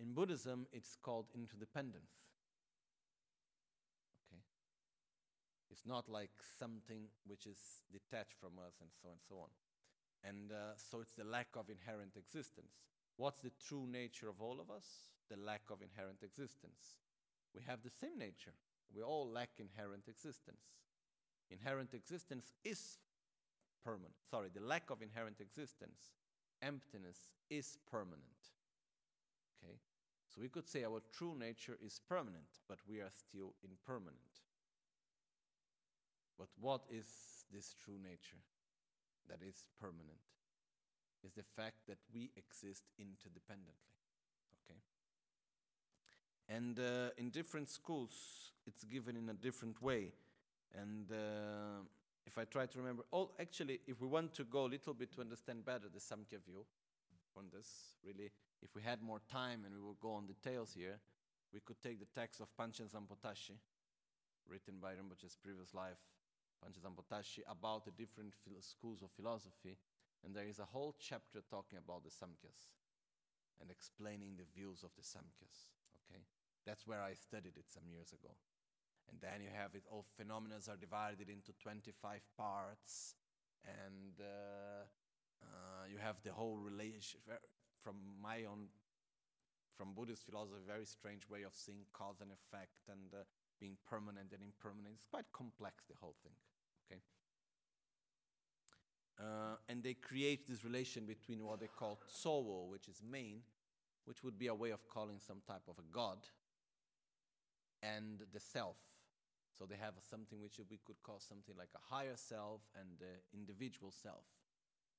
[0.00, 2.14] In Buddhism, it's called interdependence.
[4.30, 4.40] Okay,
[5.70, 9.52] it's not like something which is detached from us, and so on and so on.
[10.24, 12.86] And uh, so it's the lack of inherent existence.
[13.16, 14.86] What's the true nature of all of us?
[15.28, 17.02] The lack of inherent existence.
[17.54, 18.54] We have the same nature.
[18.94, 20.62] We all lack inherent existence.
[21.50, 22.98] Inherent existence is
[23.84, 24.14] permanent.
[24.30, 26.12] Sorry, the lack of inherent existence,
[26.62, 28.52] emptiness, is permanent.
[29.62, 29.76] Okay?
[30.28, 34.16] So we could say our true nature is permanent, but we are still impermanent.
[36.38, 37.06] But what is
[37.52, 38.42] this true nature
[39.28, 40.24] that is permanent?
[41.22, 43.91] Is the fact that we exist interdependently.
[46.54, 48.10] And uh, in different schools,
[48.66, 50.12] it's given in a different way.
[50.74, 51.80] And uh,
[52.26, 55.12] if I try to remember, oh, actually, if we want to go a little bit
[55.14, 56.66] to understand better the Samkhya view
[57.36, 60.98] on this, really, if we had more time and we would go on details here,
[61.54, 63.56] we could take the text of Panchen Sampotashi,
[64.48, 66.00] written by Rinpoche's previous life,
[66.62, 69.78] Panchen Sampotashi, about the different schools of philosophy.
[70.24, 72.76] And there is a whole chapter talking about the Samkhyas
[73.60, 75.72] and explaining the views of the Samkhyas.
[76.66, 78.34] That's where I studied it some years ago.
[79.10, 83.14] And then you have it, all phenomena are divided into 25 parts,
[83.66, 84.86] and uh,
[85.42, 87.20] uh, you have the whole relation
[87.82, 88.70] from my own,
[89.76, 93.24] from Buddhist philosophy, very strange way of seeing cause and effect and uh,
[93.60, 94.94] being permanent and impermanent.
[94.94, 96.34] It's quite complex, the whole thing.
[96.86, 97.00] Okay.
[99.18, 103.42] Uh, and they create this relation between what they call Tsowo, which is main,
[104.04, 106.18] which would be a way of calling some type of a god,
[107.82, 108.78] and the self.
[109.58, 113.20] So they have something which we could call something like a higher self and the
[113.36, 114.24] individual self.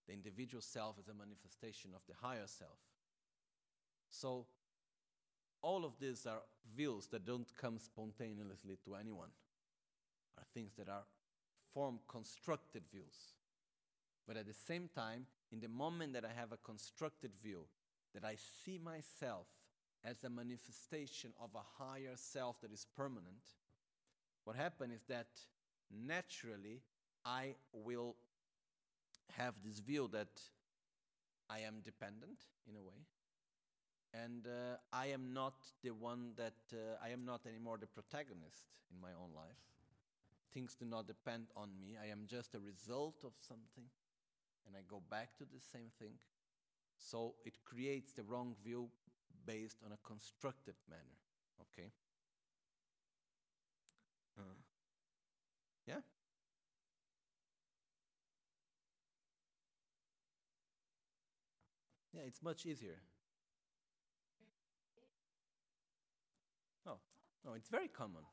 [0.07, 2.77] The individual self is a manifestation of the higher self.
[4.09, 4.45] So
[5.61, 6.41] all of these are
[6.75, 9.29] views that don't come spontaneously to anyone,
[10.37, 11.03] are things that are
[11.73, 13.33] form constructed views.
[14.27, 17.65] But at the same time, in the moment that I have a constructed view,
[18.13, 19.47] that I see myself
[20.05, 23.43] as a manifestation of a higher self that is permanent,
[24.43, 25.27] what happens is that
[25.89, 26.81] naturally
[27.25, 28.15] I will
[29.37, 30.41] have this view that
[31.49, 33.05] I am dependent in a way,
[34.13, 38.65] and uh, I am not the one that uh, I am not anymore the protagonist
[38.93, 39.57] in my own life.
[40.53, 41.95] Things do not depend on me.
[42.01, 43.85] I am just a result of something,
[44.67, 46.13] and I go back to the same thing.
[46.97, 48.89] So it creates the wrong view
[49.45, 51.19] based on a constructed manner.
[51.61, 51.91] Okay.
[54.37, 54.57] Uh,
[55.87, 56.01] yeah.
[62.13, 63.01] Yeah, it's much easier.
[66.85, 66.99] No,
[67.43, 68.23] no, it's very common.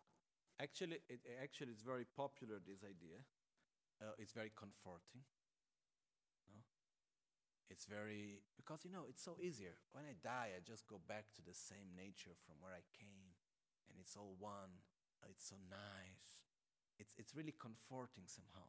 [0.60, 2.56] Actually, it actually is very popular.
[2.66, 3.24] This idea,
[4.02, 5.22] uh, it's very comforting.
[7.70, 9.78] It's very because you know it's so easier.
[9.92, 13.30] When I die, I just go back to the same nature from where I came,
[13.88, 14.82] and it's all one.
[15.30, 16.42] It's so nice.
[16.98, 18.66] It's it's really comforting somehow.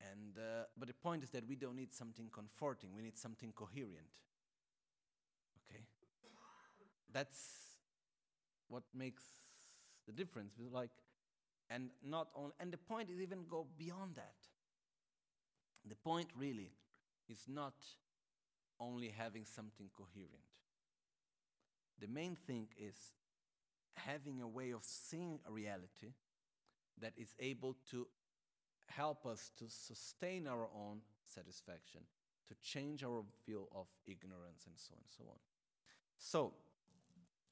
[0.00, 2.94] And uh, but the point is that we don't need something comforting.
[2.96, 4.16] We need something coherent.
[5.60, 5.84] Okay,
[7.12, 7.76] that's
[8.68, 9.24] what makes
[10.06, 10.54] the difference.
[10.72, 10.90] Like,
[11.68, 14.34] and not only, and the point is even go beyond that.
[15.88, 16.72] The point really
[17.30, 17.74] is not
[18.80, 20.50] only having something coherent.
[22.00, 22.96] The main thing is
[23.94, 26.14] having a way of seeing a reality
[27.00, 28.06] that is able to
[28.88, 32.00] help us to sustain our own satisfaction,
[32.48, 35.38] to change our view of ignorance, and so on and so on.
[36.16, 36.52] So,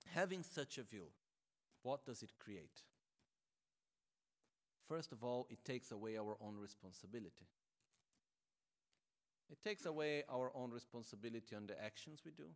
[0.07, 1.07] having such a view,
[1.83, 2.83] what does it create?
[4.89, 7.47] First of all, it takes away our own responsibility.
[9.51, 12.49] It takes away our own responsibility on the actions we do,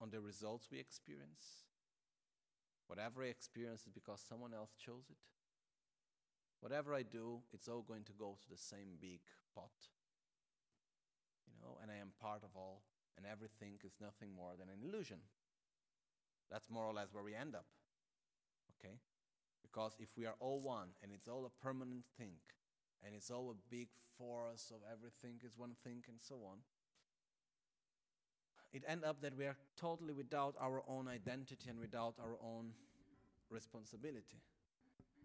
[0.00, 1.68] on the results we experience.
[2.86, 5.18] Whatever I experience is because someone else chose it.
[6.60, 9.20] Whatever I do, it's all going to go to the same big
[9.54, 9.76] pot.
[11.46, 12.82] You know, and I am part of all,
[13.16, 15.18] and everything is nothing more than an illusion.
[16.50, 17.66] That's more or less where we end up.
[18.78, 18.94] Okay?
[19.60, 22.40] Because if we are all one and it's all a permanent thing,
[23.04, 26.58] and it's all a big force of everything is one thing and so on,
[28.72, 32.72] it end up that we are totally without our own identity and without our own
[33.50, 34.42] responsibility.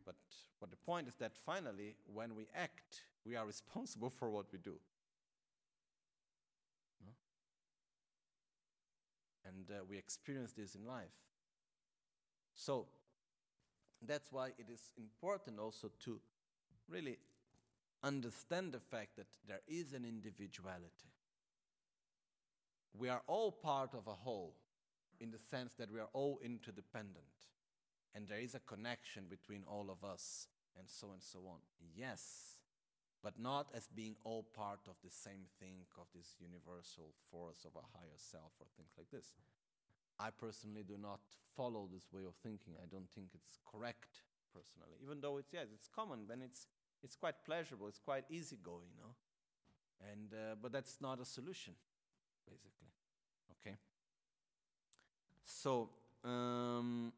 [0.05, 0.15] But,
[0.59, 4.59] but the point is that finally, when we act, we are responsible for what we
[4.59, 4.75] do.
[7.05, 7.11] No?
[9.45, 11.11] And uh, we experience this in life.
[12.55, 12.87] So,
[14.05, 16.19] that's why it is important also to
[16.89, 17.17] really
[18.03, 21.11] understand the fact that there is an individuality.
[22.97, 24.55] We are all part of a whole
[25.19, 27.23] in the sense that we are all interdependent
[28.13, 30.47] and there is a connection between all of us
[30.77, 31.59] and so and so on.
[31.95, 32.59] Yes,
[33.23, 37.71] but not as being all part of the same thing, of this universal force of
[37.75, 39.33] a higher self or things like this.
[40.19, 41.21] I personally do not
[41.55, 42.75] follow this way of thinking.
[42.77, 44.21] I don't think it's correct
[44.53, 46.27] personally, even though it's yes, it's common.
[46.27, 46.67] Then it's
[47.03, 47.87] it's quite pleasurable.
[47.87, 49.15] It's quite easygoing, you know.
[50.11, 51.73] And uh, but that's not a solution,
[52.47, 52.89] basically.
[53.51, 53.77] Okay.
[55.45, 55.89] So.
[56.23, 57.11] Um,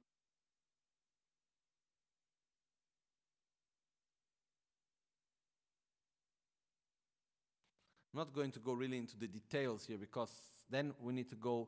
[8.16, 10.32] I'm not going to go really into the details here because
[10.70, 11.68] then we need to go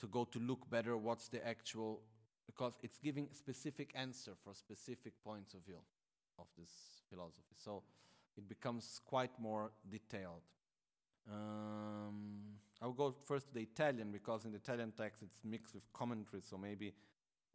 [0.00, 2.00] to go to look better what's the actual
[2.44, 5.78] because it's giving specific answer for specific points of view
[6.40, 7.54] of this philosophy.
[7.56, 7.82] So
[8.36, 10.42] it becomes quite more detailed.
[11.30, 15.92] Um, I'll go first to the Italian because in the Italian text it's mixed with
[15.92, 16.94] commentary, so maybe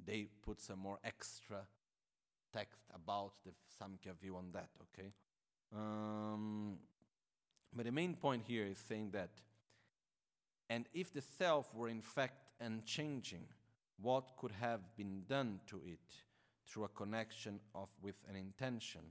[0.05, 1.65] they put some more extra
[2.51, 4.69] text about the Samkhya view on that.
[4.81, 5.11] Okay.
[5.75, 6.77] Um,
[7.75, 9.31] but the main point here is saying that,
[10.69, 13.45] and if the self were in fact unchanging,
[14.01, 15.99] what could have been done to it
[16.67, 19.01] through a connection of with an intention?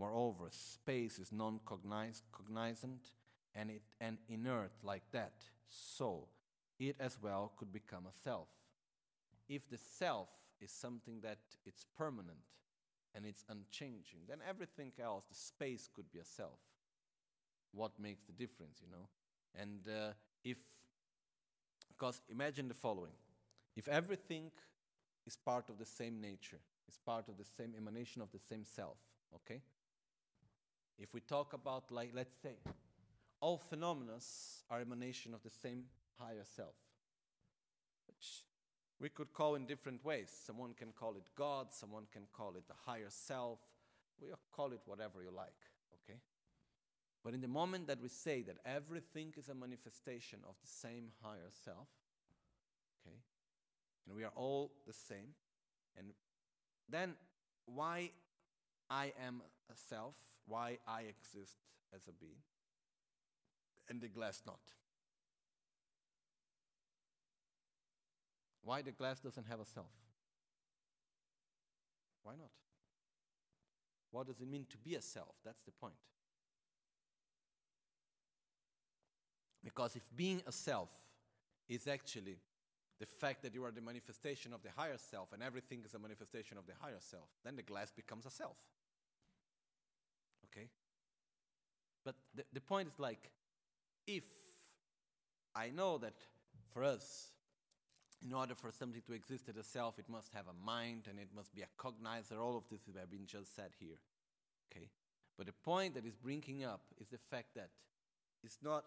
[0.00, 3.02] Moreover, space is non-cognizant
[3.54, 5.34] and it and inert like that.
[5.68, 6.28] So
[6.78, 8.48] it as well could become a self.
[9.46, 12.38] If the self is something that it's permanent
[13.14, 16.58] and it's unchanging, then everything else, the space could be a self
[17.72, 19.08] what makes the difference, you know?
[19.54, 20.12] And uh,
[20.44, 20.58] if,
[21.88, 23.12] because imagine the following
[23.76, 24.50] if everything
[25.26, 28.64] is part of the same nature, is part of the same emanation of the same
[28.64, 28.96] self,
[29.34, 29.60] okay?
[31.00, 32.56] If we talk about, like, let's say,
[33.40, 34.18] all phenomena
[34.70, 35.84] are emanation of the same
[36.18, 36.74] higher self,
[38.06, 38.44] which
[39.00, 40.30] we could call in different ways.
[40.44, 43.60] Someone can call it God, someone can call it the higher self.
[44.20, 45.56] We call it whatever you like,
[46.04, 46.20] okay?
[47.24, 51.12] But in the moment that we say that everything is a manifestation of the same
[51.22, 51.88] higher self,
[53.00, 53.16] okay,
[54.06, 55.34] and we are all the same,
[55.96, 56.08] and
[56.90, 57.14] then
[57.64, 58.10] why
[58.90, 60.16] I am a self,
[60.46, 61.56] why I exist
[61.94, 62.42] as a being,
[63.88, 64.60] and the glass not?
[68.62, 69.90] Why the glass doesn't have a self?
[72.22, 72.50] Why not?
[74.10, 75.34] What does it mean to be a self?
[75.44, 75.94] That's the point.
[79.62, 80.90] Because if being a self
[81.68, 82.38] is actually
[82.98, 85.98] the fact that you are the manifestation of the higher self and everything is a
[85.98, 88.58] manifestation of the higher self, then the glass becomes a self.
[90.46, 90.68] Okay?
[92.04, 93.30] But the, the point is like,
[94.06, 94.24] if
[95.54, 96.14] I know that
[96.72, 97.28] for us,
[98.22, 101.18] in order for something to exist as a self, it must have a mind and
[101.18, 102.38] it must be a cognizer.
[102.40, 103.98] All of this has been just said here.
[104.70, 104.88] Okay?
[105.36, 107.70] But the point that is bringing up is the fact that
[108.44, 108.84] it's not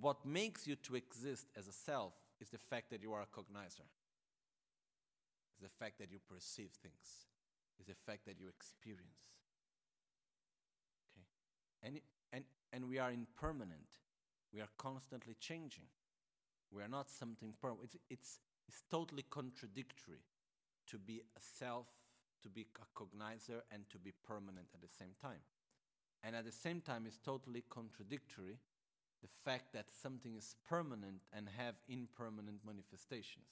[0.00, 3.26] what makes you to exist as a self is the fact that you are a
[3.26, 3.88] cognizer.
[5.52, 7.26] It's the fact that you perceive things.
[7.78, 9.37] It's the fact that you experience.
[11.82, 12.00] And,
[12.32, 13.98] and, and we are impermanent.
[14.52, 15.84] We are constantly changing.
[16.70, 17.84] We are not something permanent.
[17.84, 20.22] It's, it's, it's totally contradictory
[20.88, 21.86] to be a self,
[22.42, 25.40] to be a cognizer, and to be permanent at the same time.
[26.22, 28.58] And at the same time, it's totally contradictory
[29.22, 33.46] the fact that something is permanent and have impermanent manifestations.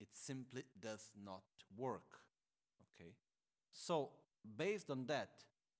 [0.00, 1.42] It simply does not
[1.76, 2.20] work.
[2.94, 3.10] Okay?
[3.72, 4.10] So,
[4.56, 5.30] based on that,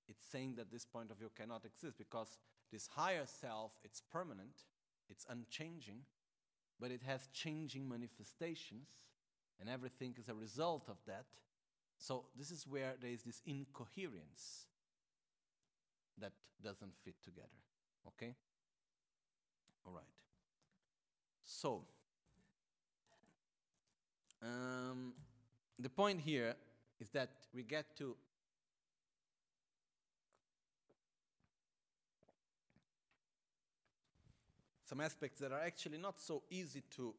[0.09, 2.39] it's saying that this point of view cannot exist because
[2.73, 4.65] this higher self, it's permanent,
[5.09, 6.01] it's unchanging,
[6.81, 8.89] but it has changing manifestations,
[9.61, 11.27] and everything is a result of that.
[11.99, 14.67] So, this is where there is this incoherence
[16.19, 16.33] that
[16.63, 17.49] doesn't fit together.
[18.07, 18.35] Okay?
[19.85, 20.05] All right.
[21.45, 21.83] So,
[24.43, 25.15] um,
[25.79, 26.55] the point here
[27.01, 28.17] is that we get to
[34.89, 37.15] some aspects that are actually not so easy to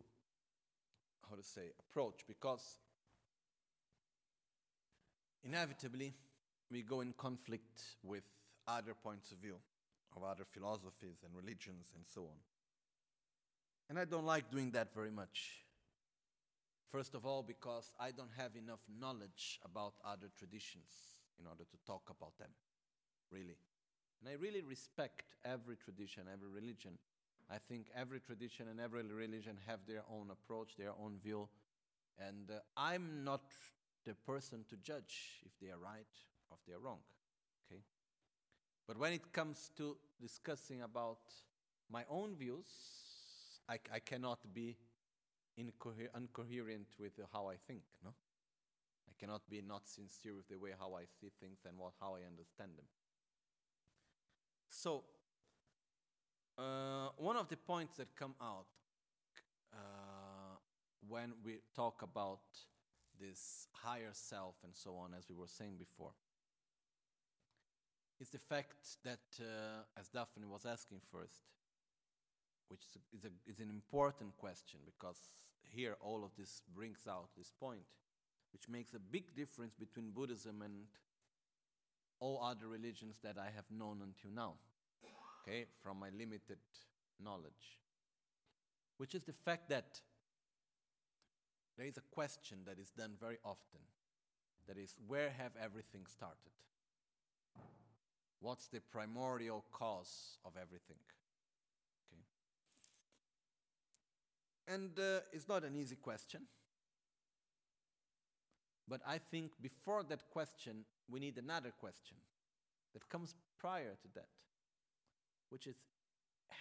[1.29, 2.79] how to say approach because
[5.43, 6.13] inevitably
[6.71, 8.23] we go in conflict with
[8.67, 9.55] other points of view
[10.15, 12.39] of other philosophies and religions and so on.
[13.89, 15.65] And I don't like doing that very much.
[16.91, 21.77] First of all, because I don't have enough knowledge about other traditions in order to
[21.85, 22.49] talk about them,
[23.31, 23.57] really.
[24.19, 26.97] And I really respect every tradition, every religion.
[27.51, 31.49] I think every tradition and every religion have their own approach, their own view.
[32.19, 33.41] And uh, I'm not
[34.05, 36.05] the person to judge if they are right
[36.49, 36.99] or if they are wrong.
[37.65, 37.81] Okay?
[38.87, 41.19] But when it comes to discussing about
[41.91, 42.67] my own views,
[43.67, 44.77] I, I cannot be
[45.59, 48.13] incoher- incoherent with how I think, no?
[49.09, 52.15] I cannot be not sincere with the way how I see things and what, how
[52.15, 52.85] I understand them.
[54.69, 55.03] So,
[56.59, 58.65] uh, one of the points that come out
[59.73, 60.57] uh,
[61.07, 62.41] when we talk about
[63.19, 66.11] this higher self and so on, as we were saying before,
[68.19, 71.43] is the fact that, uh, as Daphne was asking first,
[72.67, 72.81] which
[73.13, 75.17] is, a, is, an important question because
[75.63, 77.87] here all of this brings out this point,
[78.51, 80.73] which makes a big difference between Buddhism and
[82.19, 84.55] all other religions that I have known until now,
[85.41, 86.59] okay, from my limited
[87.23, 87.79] knowledge,
[88.97, 90.01] which is the fact that
[91.77, 93.79] there is a question that is done very often
[94.67, 96.51] that is, where have everything started?
[98.39, 100.97] What's the primordial cause of everything?
[102.13, 102.21] Okay.
[104.75, 106.41] And uh, it's not an easy question.
[108.87, 112.17] But I think before that question, we need another question
[112.93, 114.29] that comes prior to that,
[115.49, 115.75] which is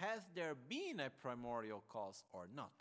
[0.00, 2.72] Has there been a primordial cause or not?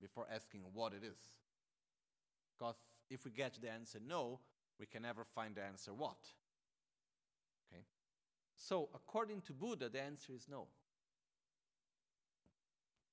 [0.00, 1.18] Before asking what it is.
[2.56, 2.76] Because
[3.10, 4.40] if we get the answer no,
[4.78, 6.18] we can never find the answer what.
[7.70, 7.82] Okay?
[8.56, 10.68] So, according to Buddha, the answer is no.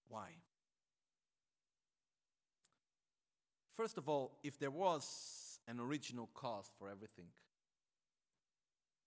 [0.08, 0.30] Why?
[3.76, 7.28] First of all, if there was an original cause for everything,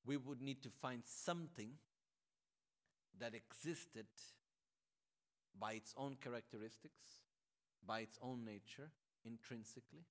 [0.07, 1.71] we would need to find something
[3.19, 4.07] that existed
[5.59, 7.21] by its own characteristics,
[7.87, 8.91] by its own nature,
[9.25, 10.05] intrinsically,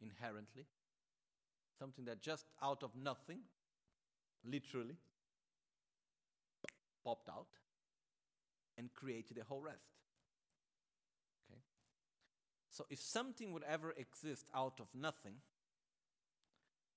[0.00, 0.66] inherently,
[1.78, 3.40] something that just out of nothing,
[4.44, 4.96] literally,
[7.04, 7.46] popped out
[8.76, 9.92] and created the whole rest.
[11.50, 11.60] Okay?
[12.70, 15.34] So if something would ever exist out of nothing,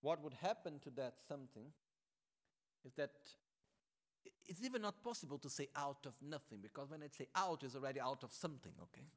[0.05, 1.65] what would happen to that something
[2.85, 3.09] is that
[4.47, 7.75] it's even not possible to say out of nothing because when I say out it's
[7.75, 9.07] already out of something, okay?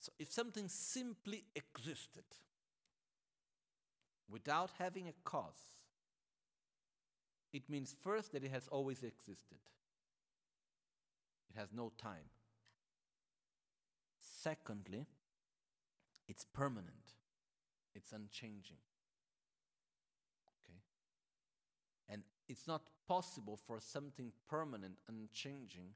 [0.00, 2.24] So if something simply existed
[4.28, 5.62] without having a cause,
[7.52, 9.62] it means first that it has always existed.
[11.48, 12.30] It has no time.
[14.18, 15.06] Secondly,
[16.26, 17.11] it's permanent.
[17.94, 18.78] It's unchanging.
[20.48, 20.78] Okay?
[22.08, 25.90] And it's not possible for something permanent, unchanging,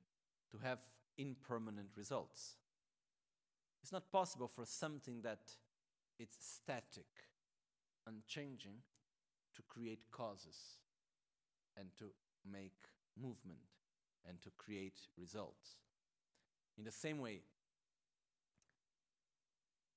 [0.51, 0.81] to have
[1.19, 2.57] impermanent results.
[3.83, 5.41] It's not possible for something that
[6.19, 7.07] it's static,
[8.07, 8.79] unchanging,
[9.55, 10.57] to create causes
[11.77, 12.07] and to
[12.51, 12.75] make
[13.21, 13.59] movement
[14.29, 15.77] and to create results.
[16.79, 17.41] In the same way,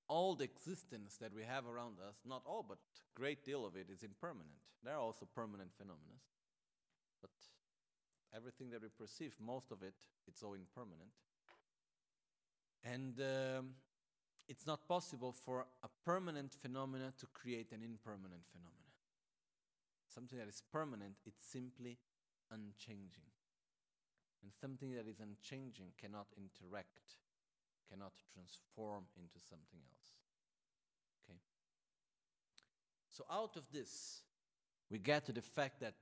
[0.09, 2.79] all the existence that we have around us, not all, but
[3.15, 4.59] great deal of it is impermanent.
[4.83, 6.17] There are also permanent phenomena.
[7.21, 7.29] But
[8.35, 9.93] everything that we perceive, most of it,
[10.27, 11.11] it's all impermanent.
[12.83, 13.69] And um,
[14.47, 18.89] it's not possible for a permanent phenomena to create an impermanent phenomena.
[20.13, 21.99] Something that is permanent, it's simply
[22.49, 23.29] unchanging.
[24.41, 27.17] And something that is unchanging cannot interact,
[27.89, 30.09] cannot transform into something else.
[31.25, 31.39] Okay?
[33.09, 34.21] So, out of this,
[34.89, 35.95] we get to the fact that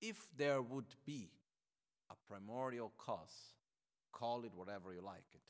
[0.00, 1.30] if there would be
[2.10, 3.54] a primordial cause,
[4.12, 5.40] call it whatever you like it,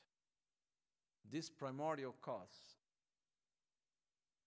[1.30, 2.76] this primordial cause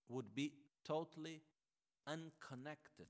[0.08, 0.54] would be
[0.86, 1.42] totally
[2.08, 3.08] unconnected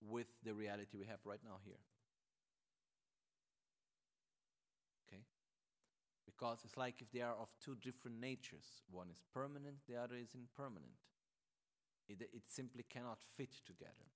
[0.00, 1.78] with the reality we have right now here.
[5.06, 5.22] Okay?
[6.40, 10.14] Because it's like if they are of two different natures one is permanent, the other
[10.14, 10.96] is impermanent.
[12.08, 14.08] It, it simply cannot fit together.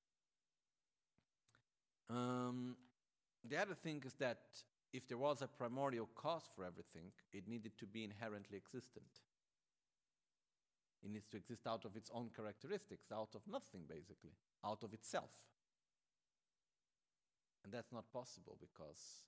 [2.09, 2.77] Um,
[3.47, 4.39] the other thing is that
[4.93, 9.21] if there was a primordial cause for everything, it needed to be inherently existent.
[11.03, 14.33] It needs to exist out of its own characteristics, out of nothing, basically,
[14.65, 15.33] out of itself.
[17.63, 19.27] And that's not possible because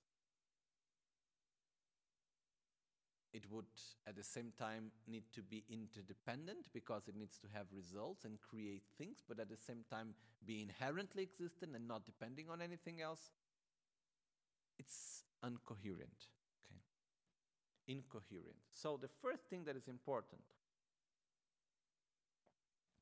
[3.33, 3.65] it would
[4.07, 8.39] at the same time need to be interdependent because it needs to have results and
[8.41, 10.13] create things, but at the same time
[10.45, 13.31] be inherently existent and not depending on anything else.
[14.79, 16.29] It's uncoherent.
[16.65, 16.81] Okay.
[17.87, 18.61] Incoherent.
[18.71, 20.41] So the first thing that is important.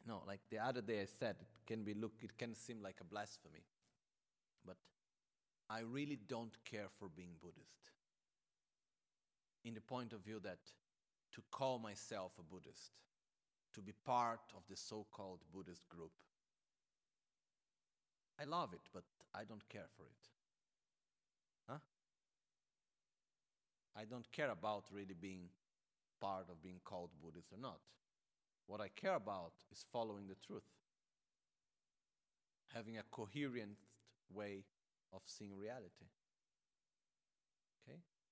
[0.08, 2.98] No, like the other day I said, it can be look it can seem like
[3.02, 3.64] a blasphemy.
[4.66, 4.78] But
[5.70, 7.92] I really don't care for being Buddhist.
[9.66, 10.60] In the point of view that
[11.34, 12.92] to call myself a Buddhist,
[13.74, 16.12] to be part of the so called Buddhist group,
[18.40, 19.04] I love it, but
[19.34, 20.28] I don't care for it.
[21.68, 21.80] Huh?
[23.98, 25.50] I don't care about really being
[26.22, 27.80] part of being called Buddhist or not.
[28.68, 30.70] What I care about is following the truth,
[32.74, 33.78] having a coherent
[34.34, 34.64] way
[35.14, 36.06] of seeing reality.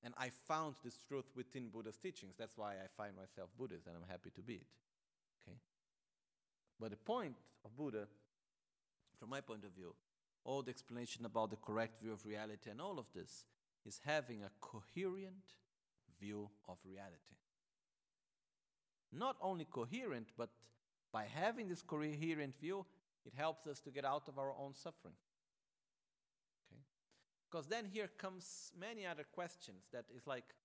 [0.03, 2.35] And I found this truth within Buddha's teachings.
[2.37, 4.67] That's why I find myself Buddhist and I'm happy to be it.
[5.41, 5.57] Okay?
[6.79, 8.07] But the point of Buddha,
[9.17, 9.95] from my point of view,
[10.43, 13.45] all the explanation about the correct view of reality and all of this
[13.85, 15.55] is having a coherent
[16.19, 17.37] view of reality.
[19.11, 20.49] Not only coherent, but
[21.11, 22.85] by having this coherent view,
[23.25, 25.13] it helps us to get out of our own suffering.
[27.53, 30.55] Because then here comes many other questions that is like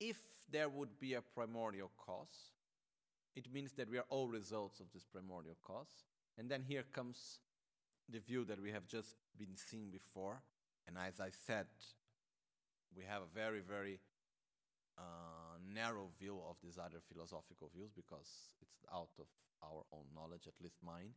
[0.00, 0.16] if
[0.50, 2.52] there would be a primordial cause,
[3.36, 6.06] it means that we are all results of this primordial cause.
[6.38, 7.40] And then here comes
[8.08, 10.40] the view that we have just been seeing before.
[10.88, 11.66] And as I said,
[12.96, 14.00] we have a very, very
[14.96, 19.26] uh, narrow view of these other philosophical views because it's out of
[19.62, 21.12] our own knowledge, at least mine.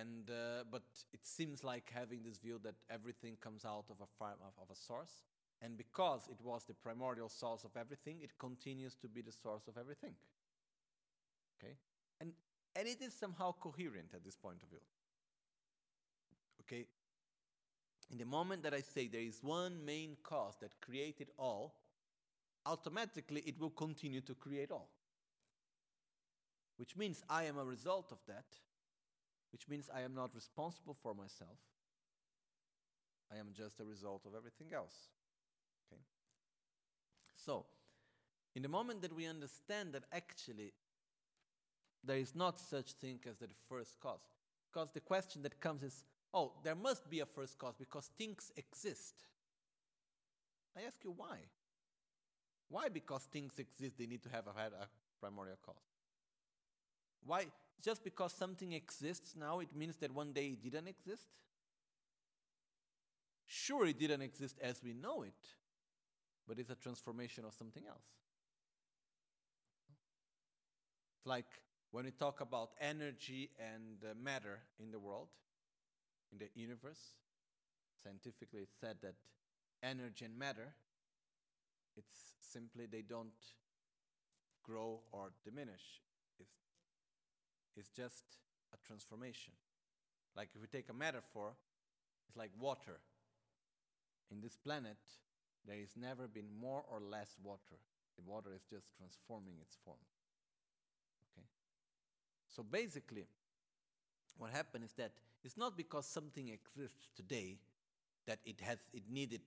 [0.00, 0.82] And uh, but
[1.12, 4.70] it seems like having this view that everything comes out of a far, of, of
[4.70, 5.22] a source,
[5.60, 9.68] and because it was the primordial source of everything, it continues to be the source
[9.68, 10.14] of everything.
[11.58, 11.74] Okay,
[12.20, 12.32] and
[12.74, 14.80] and it is somehow coherent at this point of view.
[16.62, 16.86] Okay,
[18.10, 21.74] in the moment that I say there is one main cause that created all,
[22.64, 24.88] automatically it will continue to create all.
[26.76, 28.46] Which means I am a result of that,
[29.52, 31.58] which means I am not responsible for myself.
[33.32, 34.94] I am just a result of everything else.
[35.86, 36.00] Okay?
[37.36, 37.66] So,
[38.54, 40.72] in the moment that we understand that actually
[42.04, 44.20] there is not such thing as the first cause,
[44.72, 48.50] because the question that comes is, oh, there must be a first cause because things
[48.56, 49.14] exist.
[50.76, 51.38] I ask you why?
[52.68, 54.88] Why, because things exist, they need to have a, a
[55.20, 55.76] primordial cause?
[57.24, 57.46] Why,
[57.80, 61.28] just because something exists now, it means that one day it didn't exist?
[63.46, 65.34] Sure, it didn't exist as we know it,
[66.48, 68.06] but it's a transformation of something else.
[71.18, 71.46] It's like
[71.90, 75.28] when we talk about energy and uh, matter in the world,
[76.32, 77.14] in the universe,
[78.02, 79.14] scientifically it's said that
[79.82, 80.74] energy and matter,
[81.96, 83.30] it's simply they don't
[84.64, 86.00] grow or diminish.
[86.40, 86.56] It's,
[87.76, 88.24] it's just
[88.72, 89.52] a transformation.
[90.36, 91.52] Like if we take a metaphor,
[92.28, 93.00] it's like water.
[94.30, 94.96] In this planet,
[95.66, 97.78] there has never been more or less water.
[98.16, 100.00] The water is just transforming its form.
[101.32, 101.46] Okay?
[102.48, 103.26] So basically,
[104.38, 105.12] what happened is that
[105.44, 107.58] it's not because something exists today
[108.26, 109.42] that it has it needed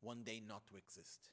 [0.00, 1.28] one day not to exist.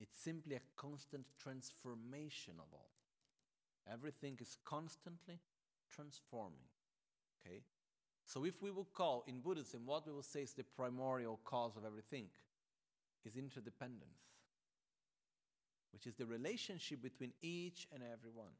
[0.00, 2.95] It's simply a constant transformation of all.
[3.92, 5.38] Everything is constantly
[5.90, 6.68] transforming.
[7.40, 7.62] Okay?
[8.26, 11.76] So if we will call in Buddhism what we will say is the primordial cause
[11.76, 12.26] of everything
[13.24, 14.20] is interdependence,
[15.92, 18.52] which is the relationship between each and every one.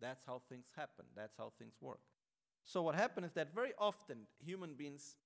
[0.00, 1.04] That's how things happen.
[1.16, 2.00] That's how things work.
[2.64, 5.16] So what happens is that very often human beings,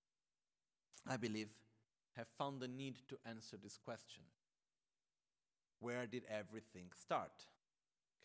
[1.09, 1.51] I believe,
[2.17, 4.23] have found the need to answer this question.
[5.81, 7.33] Where did everything start?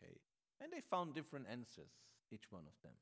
[0.03, 0.17] Okay.
[0.61, 1.91] And they found different answers,
[2.31, 2.93] each one of them,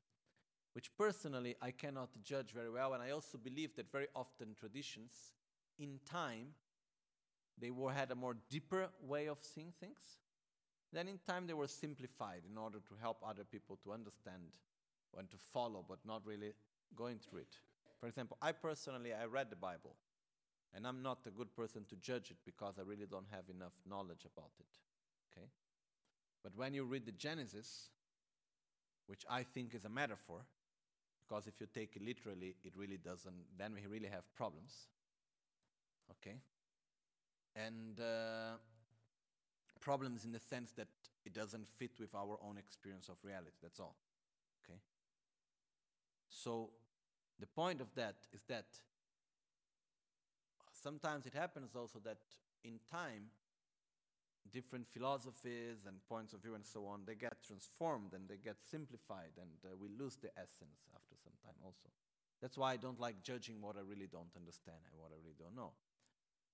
[0.74, 2.94] which personally I cannot judge very well.
[2.94, 5.34] And I also believe that very often traditions,
[5.80, 6.54] in time,
[7.58, 10.20] they were, had a more deeper way of seeing things.
[10.92, 14.44] Then in time they were simplified in order to help other people to understand
[15.18, 16.54] and to follow, but not really
[16.96, 17.58] going through it.
[18.00, 19.96] For example, I personally I read the Bible,
[20.74, 23.74] and I'm not a good person to judge it because I really don't have enough
[23.88, 24.68] knowledge about it.
[25.32, 25.48] Okay?
[26.46, 27.90] But when you read the Genesis,
[29.08, 30.42] which I think is a metaphor,
[31.28, 34.90] because if you take it literally, it really doesn't, then we really have problems.
[36.12, 36.36] Okay?
[37.56, 38.58] And uh,
[39.82, 40.90] problems in the sense that
[41.26, 43.96] it doesn't fit with our own experience of reality, that's all.
[44.64, 44.78] Okay?
[46.30, 46.70] So,
[47.40, 48.66] the point of that is that
[50.72, 52.20] sometimes it happens also that
[52.64, 53.32] in time,
[54.56, 58.56] different philosophies and points of view and so on, they get transformed and they get
[58.72, 61.92] simplified and uh, we lose the essence after some time also.
[62.42, 65.36] That's why I don't like judging what I really don't understand and what I really
[65.38, 65.72] don't know.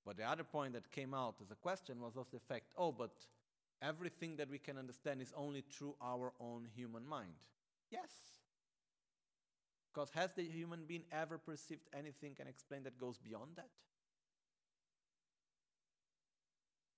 [0.04, 2.92] But the other point that came out as a question was of the fact oh,
[2.92, 3.12] but
[3.84, 7.38] everything that we can understand is only through our own human mind.
[7.92, 8.10] Yes.
[9.94, 13.70] Because has the human being ever perceived anything and explained that goes beyond that?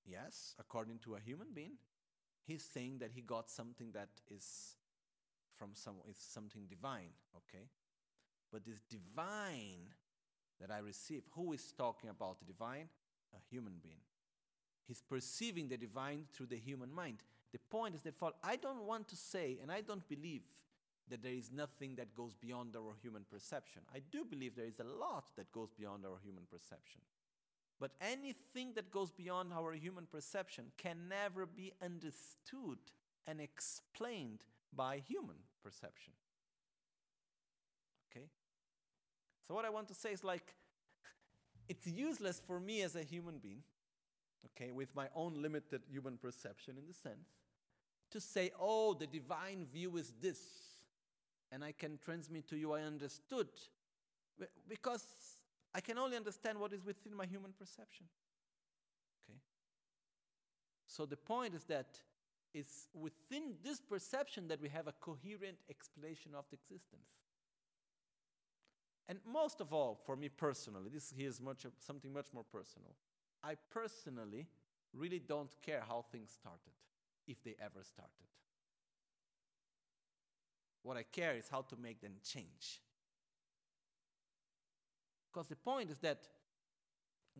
[0.06, 1.78] Yes, according to a human being,
[2.46, 4.76] he's saying that he got something that is
[5.58, 7.66] from some is something divine, okay?
[8.52, 9.94] But this divine
[10.60, 12.90] that I receive, who is talking about the divine?
[13.34, 14.02] A human being.
[14.88, 17.20] He's perceiving the divine through the human mind.
[17.52, 20.42] The point is that for I don't want to say, and I don't believe
[21.10, 23.82] that there is nothing that goes beyond our human perception.
[23.94, 27.02] I do believe there is a lot that goes beyond our human perception.
[27.80, 32.78] But anything that goes beyond our human perception can never be understood
[33.28, 34.44] and explained
[34.76, 36.14] by human perception.
[38.12, 38.26] Okay?
[39.48, 40.56] So, what I want to say is like,
[41.70, 43.64] it's useless for me as a human being,
[44.46, 47.28] okay, with my own limited human perception in the sense,
[48.12, 50.40] to say, oh, the divine view is this,
[51.52, 53.48] and I can transmit to you I understood,
[54.68, 55.06] because
[55.76, 58.06] I can only understand what is within my human perception.
[59.28, 59.40] Okay?
[60.88, 62.00] So the point is that
[62.54, 67.10] it's within this perception that we have a coherent explanation of the existence.
[69.10, 72.96] And most of all, for me personally, this here is much something much more personal.
[73.44, 74.48] I personally
[74.94, 76.74] really don't care how things started,
[77.28, 78.30] if they ever started.
[80.84, 82.82] What I care is how to make them change.
[85.34, 86.28] Because the point is that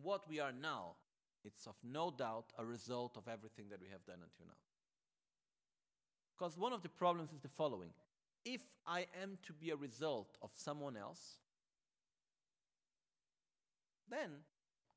[0.02, 0.96] what we are now,
[1.44, 4.58] it's of no doubt a result of everything that we have done until now.
[6.36, 7.90] Because one of the problems is the following
[8.44, 11.38] if I am to be a result of someone else,
[14.10, 14.30] then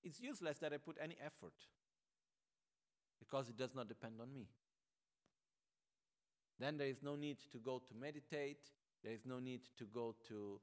[0.04, 1.54] it's useless that I put any effort
[3.20, 4.48] because it does not depend on me.
[6.60, 8.70] Then there is no need to go to meditate,
[9.04, 10.60] there is no need to go to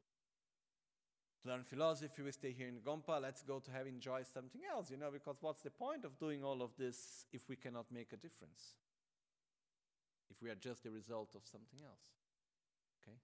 [1.44, 4.96] learn philosophy, we stay here in Gompa, let's go to have enjoy something else, you
[4.96, 8.16] know, because what's the point of doing all of this if we cannot make a
[8.16, 8.76] difference?
[10.30, 12.00] If we are just the result of something else.
[13.02, 13.16] Okay?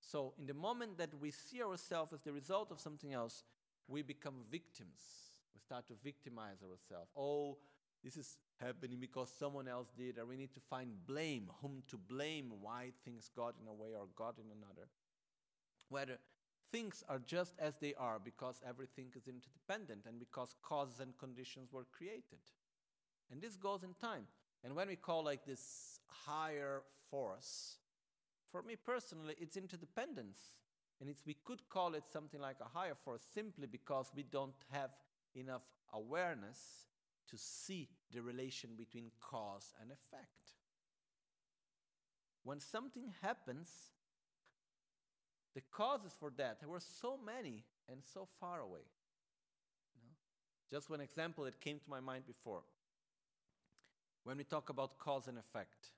[0.00, 3.44] So, in the moment that we see ourselves as the result of something else,
[3.86, 5.00] we become victims.
[5.54, 7.10] We start to victimize ourselves.
[7.16, 7.58] Oh,
[8.02, 11.96] this is happening because someone else did, or we need to find blame, whom to
[11.96, 14.88] blame, why things got in a way or got in another.
[15.88, 16.18] Whether
[16.74, 21.72] things are just as they are because everything is interdependent and because causes and conditions
[21.72, 22.42] were created.
[23.30, 24.24] And this goes in time.
[24.64, 27.76] And when we call like this higher force,
[28.50, 30.38] for me personally, it's interdependence.
[31.00, 34.54] And it's, we could call it something like a higher force simply because we don't
[34.72, 34.90] have
[35.36, 35.62] enough
[35.92, 36.58] awareness
[37.30, 40.54] to see the relation between cause and effect.
[42.42, 43.68] When something happens,
[45.54, 48.84] the causes for that there were so many and so far away.
[49.94, 50.14] You know?
[50.70, 52.62] Just one example that came to my mind before.
[54.24, 55.90] When we talk about cause and effect,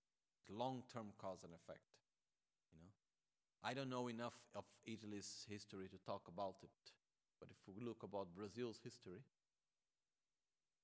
[0.49, 1.87] long term cause and effect,
[2.73, 2.91] you know,
[3.63, 6.93] I don't know enough of Italy's history to talk about it,
[7.39, 9.23] but if we look about Brazil's history,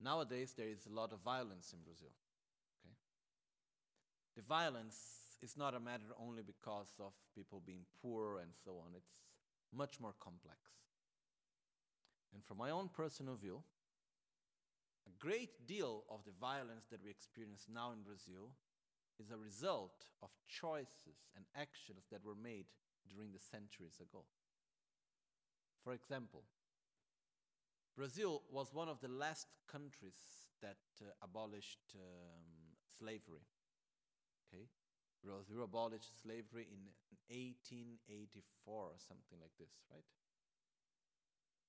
[0.02, 2.10] Nowadays, there is a lot of violence in Brazil.
[2.82, 2.94] Okay?
[4.36, 8.92] The violence is not a matter only because of people being poor and so on,
[8.96, 9.22] it's
[9.74, 10.58] much more complex.
[12.32, 13.62] And from my own personal view,
[15.06, 18.54] a great deal of the violence that we experience now in Brazil
[19.18, 22.66] is a result of choices and actions that were made
[23.12, 24.24] during the centuries ago.
[25.82, 26.44] For example,
[27.96, 30.16] Brazil was one of the last countries
[30.62, 33.44] that uh, abolished um, slavery.
[34.48, 34.66] Okay,
[35.24, 36.90] Brazil abolished slavery in
[37.30, 40.04] 1884 or something like this, right?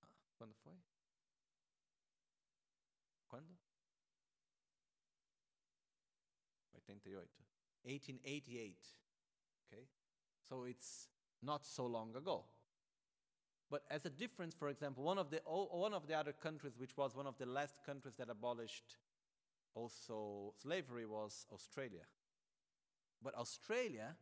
[0.04, 0.76] Ah, quando foi?
[3.30, 3.54] Quando?
[6.90, 7.16] 88.
[7.84, 8.76] 1888.
[9.72, 9.84] Okay,
[10.48, 11.08] so it's
[11.42, 12.46] not so long ago.
[13.70, 16.96] But as a difference, for example, one of the one of the other countries, which
[16.96, 18.98] was one of the last countries that abolished
[19.74, 22.06] also slavery, was Australia.
[23.24, 24.16] But Australia,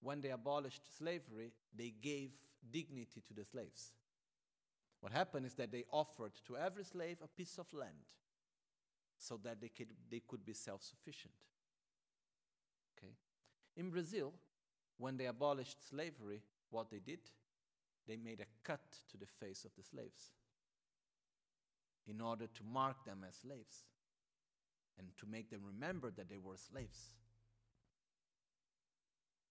[0.00, 2.32] when they abolished slavery, they gave
[2.70, 3.92] dignity to the slaves.
[5.00, 8.06] What happened is that they offered to every slave a piece of land
[9.18, 11.34] so that they could, they could be self sufficient.
[12.98, 13.12] Okay?
[13.76, 14.32] In Brazil,
[14.98, 17.20] when they abolished slavery, what they did,
[18.06, 18.80] they made a cut
[19.10, 20.30] to the face of the slaves
[22.06, 23.84] in order to mark them as slaves
[24.98, 27.14] and to make them remember that they were slaves.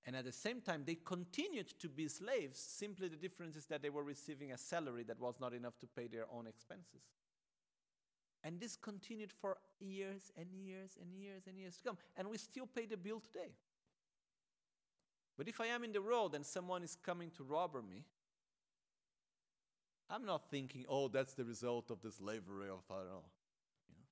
[0.05, 2.59] And at the same time, they continued to be slaves.
[2.59, 5.87] Simply the difference is that they were receiving a salary that was not enough to
[5.87, 7.03] pay their own expenses.
[8.43, 11.97] And this continued for years and years and years and years to come.
[12.17, 13.51] And we still pay the bill today.
[15.37, 18.03] But if I am in the road and someone is coming to rob me,
[20.09, 23.23] I'm not thinking, oh, that's the result of the slavery of Pharaoh.
[23.87, 24.09] You know?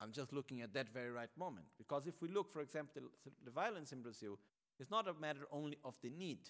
[0.00, 1.66] I'm just looking at that very right moment.
[1.76, 4.38] Because if we look, for example, the, the violence in Brazil,
[4.80, 6.48] it's not a matter only of the need.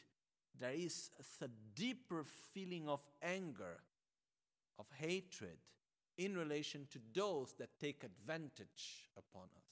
[0.59, 1.11] There is
[1.43, 3.81] a deeper feeling of anger,
[4.79, 5.59] of hatred
[6.17, 9.65] in relation to those that take advantage upon us.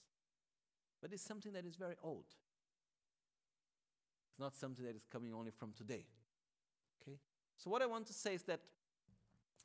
[1.01, 2.25] But it's something that is very old.
[4.29, 6.05] It's not something that is coming only from today.
[7.01, 7.17] Okay?
[7.57, 8.61] So, what I want to say is that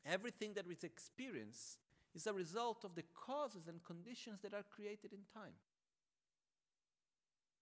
[0.06, 1.78] everything that we experience
[2.14, 5.54] is a result of the causes and conditions that are created in time.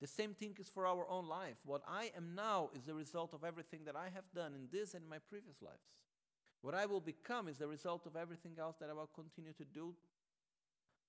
[0.02, 1.58] The same thing is for our own life.
[1.64, 4.94] What I am now is the result of everything that I have done in this
[4.94, 5.86] and my previous lives.
[6.60, 9.64] What I will become is the result of everything else that I will continue to
[9.64, 9.94] do,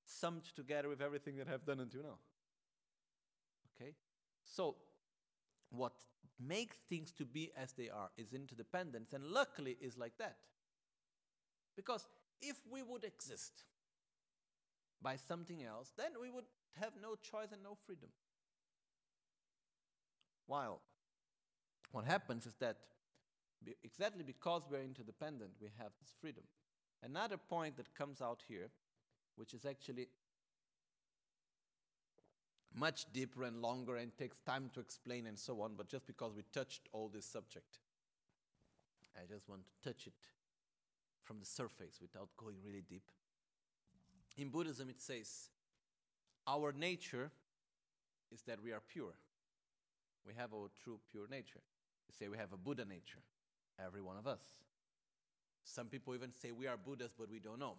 [0.06, 2.20] summed together with everything that I have done until now.
[3.76, 3.96] Okay?
[4.44, 4.76] So,
[5.72, 5.94] what
[6.40, 10.38] makes things to be as they are is interdependence, and luckily is like that.
[11.76, 12.06] Because
[12.44, 13.64] if we would exist
[15.02, 16.46] by something else, then we would
[16.80, 18.10] have no choice and no freedom.
[20.48, 20.82] While
[21.92, 22.78] what happens is that
[23.64, 26.44] be exactly because we're interdependent, we have this freedom.
[27.02, 28.70] Another point that comes out here,
[29.36, 30.08] which is actually
[32.76, 36.34] much deeper and longer and takes time to explain and so on, but just because
[36.36, 37.80] we touched all this subject,
[39.16, 40.14] I just want to touch it
[41.24, 43.04] from the surface without going really deep.
[44.38, 45.50] In Buddhism, it says,
[46.48, 47.32] Our nature
[48.32, 49.14] is that we are pure.
[50.26, 51.62] We have our true pure nature.
[52.08, 53.22] We say we have a Buddha nature,
[53.84, 54.42] every one of us.
[55.64, 57.76] Some people even say we are Buddhas, but we don't know.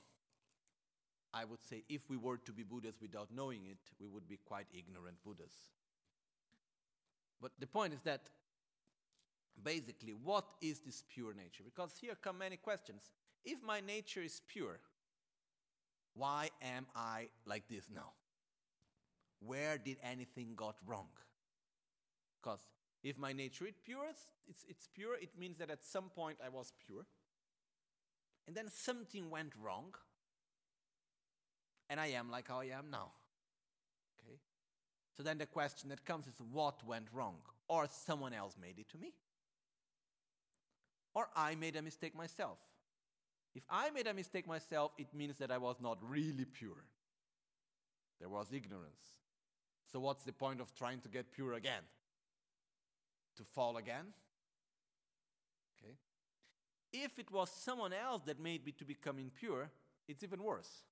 [1.32, 4.38] I would say if we were to be Buddhas without knowing it, we would be
[4.44, 5.52] quite ignorant Buddhas.
[7.40, 8.30] But the point is that
[9.62, 11.62] basically, what is this pure nature?
[11.64, 13.10] Because here come many questions.
[13.44, 14.78] If my nature is pure,
[16.14, 18.12] why am I like this now?
[19.40, 21.08] Where did anything got wrong?
[22.44, 22.60] Because
[23.02, 24.04] if my nature is pure,
[24.48, 27.06] it's, it's pure, it means that at some point I was pure.
[28.46, 29.94] And then something went wrong.
[31.88, 33.12] And I am like how I am now.
[34.18, 34.36] Okay?
[35.16, 37.36] So then the question that comes is what went wrong?
[37.68, 39.12] Or someone else made it to me?
[41.14, 42.58] Or I made a mistake myself?
[43.54, 46.84] If I made a mistake myself, it means that I was not really pure.
[48.18, 49.04] There was ignorance.
[49.92, 51.82] So, what's the point of trying to get pure again?
[53.36, 54.06] To fall again?
[55.78, 55.94] Okay.
[56.92, 59.70] If it was someone else that made me to become impure,
[60.06, 60.84] it's even worse.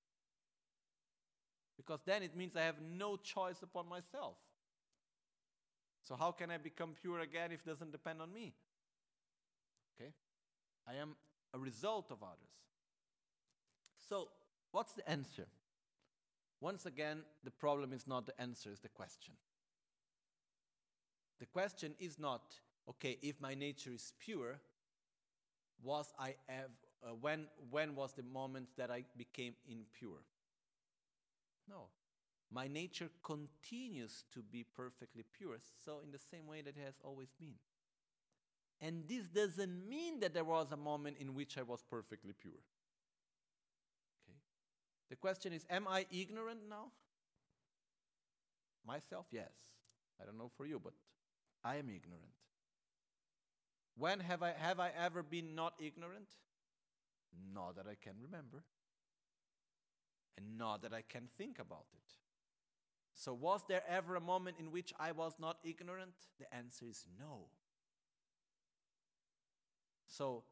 [1.77, 4.37] Because then it means I have no choice upon myself.
[6.03, 8.53] So, how can I become pure again if it doesn't depend on me?
[9.95, 10.11] Okay?
[10.87, 11.15] I am
[11.53, 12.53] a result of others.
[14.09, 14.29] So,
[14.71, 15.47] what's the answer?
[16.59, 19.33] Once again, the problem is not the answer, it's the question.
[21.39, 22.41] The question is not,
[22.89, 24.59] okay, if my nature is pure,
[25.81, 26.69] was I ever,
[27.05, 30.21] uh, when, when was the moment that I became impure?
[31.69, 31.87] No.
[32.51, 36.95] My nature continues to be perfectly pure, so in the same way that it has
[37.03, 37.55] always been.
[38.79, 42.61] And this doesn't mean that there was a moment in which I was perfectly pure.
[44.23, 44.37] Okay?
[45.09, 46.91] The question is Am I ignorant now?
[48.85, 49.51] Myself, yes.
[50.21, 50.93] I don't know for you, but
[51.63, 52.33] I am ignorant.
[53.97, 56.29] When have I, have I ever been not ignorant?
[57.53, 58.63] Not that I can remember.
[60.37, 61.99] And not that I can think about it.
[63.15, 66.15] So, was there ever a moment in which I was not ignorant?
[66.39, 67.45] The answer is no.
[70.07, 70.43] So,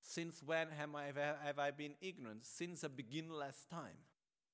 [0.00, 1.12] since when have I,
[1.44, 2.46] have I been ignorant?
[2.46, 3.98] Since a beginless time,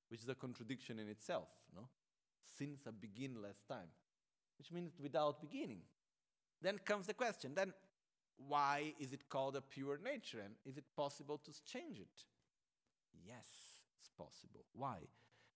[0.09, 1.89] which is a contradiction in itself, no?
[2.59, 3.89] Since a beginless time,
[4.59, 5.81] which means without beginning.
[6.61, 7.73] Then comes the question then,
[8.37, 10.41] why is it called a pure nature?
[10.45, 12.25] And is it possible to change it?
[13.27, 13.47] Yes,
[13.99, 14.65] it's possible.
[14.73, 14.99] Why?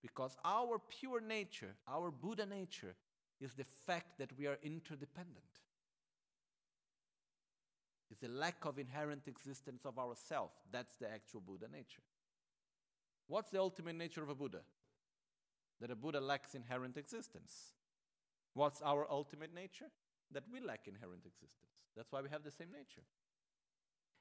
[0.00, 2.94] Because our pure nature, our Buddha nature,
[3.40, 5.52] is the fact that we are interdependent
[8.12, 10.50] It's the lack of inherent existence of ourself.
[10.70, 12.02] That's the actual Buddha nature.
[13.26, 14.60] What's the ultimate nature of a Buddha?
[15.80, 17.72] That a Buddha lacks inherent existence.
[18.54, 19.86] What's our ultimate nature?
[20.32, 21.72] That we lack inherent existence.
[21.96, 23.02] That's why we have the same nature.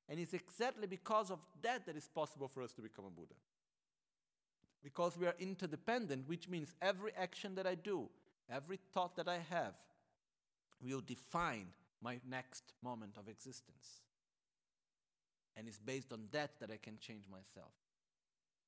[0.10, 3.36] And it's exactly because of that that it's possible for us to become a Buddha.
[4.84, 8.10] Because we are interdependent, which means every action that I do,
[8.50, 9.76] every thought that I have,
[10.82, 11.68] will define
[12.02, 14.02] my next moment of existence.
[15.56, 17.72] And it's based on that that I can change myself.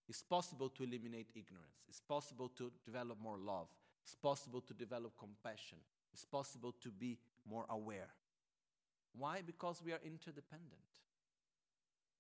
[0.08, 1.84] It's possible to eliminate ignorance.
[1.90, 3.68] It's possible to develop more love.
[4.04, 5.78] It's possible to develop compassion.
[6.14, 7.18] It's possible to be
[7.50, 8.10] more aware.
[9.18, 9.42] Why?
[9.46, 10.82] Because we are interdependent.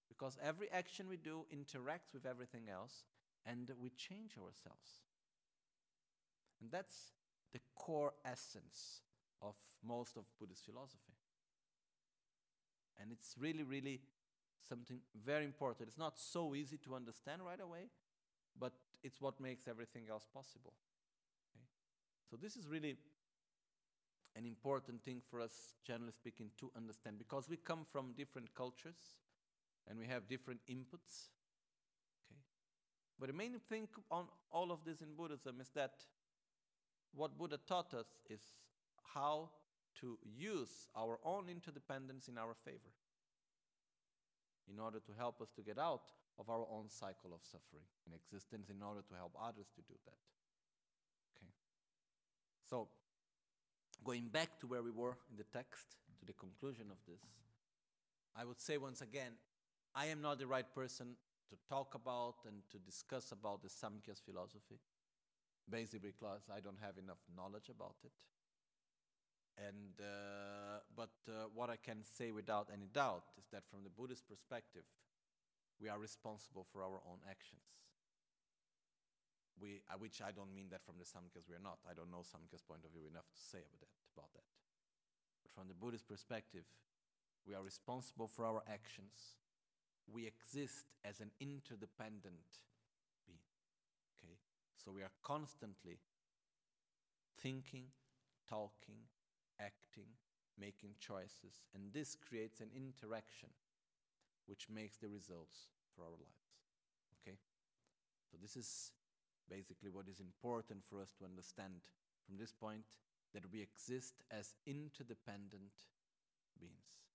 [0.07, 3.03] Because every action we do interacts with everything else
[3.45, 5.01] and we change ourselves.
[6.61, 7.11] And that's
[7.51, 9.01] the core essence
[9.41, 9.55] of
[9.85, 11.13] most of Buddhist philosophy.
[13.01, 14.01] And it's really, really
[14.67, 15.89] something very important.
[15.89, 17.89] It's not so easy to understand right away,
[18.57, 18.73] but
[19.03, 20.73] it's what makes everything else possible.
[22.33, 22.95] So, this is really
[24.35, 28.97] an important thing for us, generally speaking, to understand because we come from different cultures
[29.87, 31.29] and we have different inputs.
[32.25, 32.41] Okay?
[33.19, 35.93] But the main thing on all of this in Buddhism is that
[37.13, 38.41] what Buddha taught us is
[39.13, 39.51] how
[40.01, 42.93] to use our own interdependence in our favor
[44.67, 46.09] in order to help us to get out
[46.39, 49.93] of our own cycle of suffering in existence in order to help others to do
[50.07, 50.17] that.
[52.73, 52.87] So,
[54.03, 57.21] going back to where we were in the text, to the conclusion of this,
[58.35, 59.33] I would say once again,
[59.93, 61.15] I am not the right person
[61.51, 64.81] to talk about and to discuss about the Samkhya's philosophy,
[65.69, 68.11] basically because I don't have enough knowledge about it.
[69.55, 73.91] And uh, but uh, what I can say without any doubt is that from the
[73.91, 74.85] Buddhist perspective,
[75.79, 77.82] we are responsible for our own actions.
[79.61, 81.77] We, uh, which I don't mean that from the Samkhya's we are not.
[81.85, 84.47] I don't know Samkhya's point of view enough to say about that, about that.
[85.45, 86.65] But from the Buddhist perspective,
[87.45, 89.37] we are responsible for our actions.
[90.09, 92.49] We exist as an interdependent
[93.27, 93.45] being.
[94.19, 94.35] Okay?
[94.75, 95.99] So we are constantly
[97.39, 97.91] thinking,
[98.49, 99.05] talking,
[99.59, 100.09] acting,
[100.59, 103.49] making choices, and this creates an interaction
[104.45, 106.51] which makes the results for our lives.
[107.21, 107.37] Okay?
[108.31, 108.91] So, this is
[109.49, 111.81] basically what is important for us to understand
[112.25, 112.85] from this point
[113.33, 115.89] that we exist as interdependent
[116.59, 117.09] beings.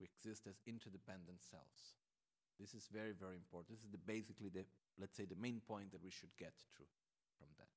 [0.00, 1.96] We exist as interdependent selves.
[2.58, 3.70] This is very, very important.
[3.70, 4.64] This is the, basically the,
[4.98, 6.90] let's say, the main point that we should get through
[7.38, 7.68] from that.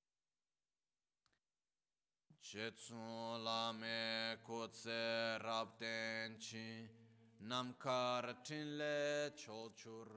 [3.39, 4.37] Lame
[5.39, 6.87] rabdenchi
[7.47, 10.07] namkar tinle chochur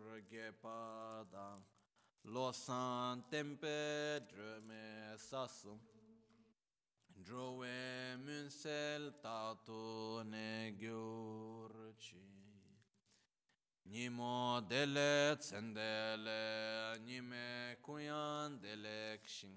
[2.35, 5.79] losan tempe dröme sasum
[7.24, 12.37] drowe munsel tatu ne gyurchi
[13.89, 19.57] Nimo dele tsendele nime kuyan dele kshin.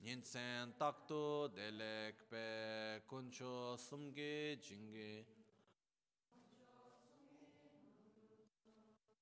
[0.00, 5.26] Nyinsen takto delek pe kuncho sumge jinge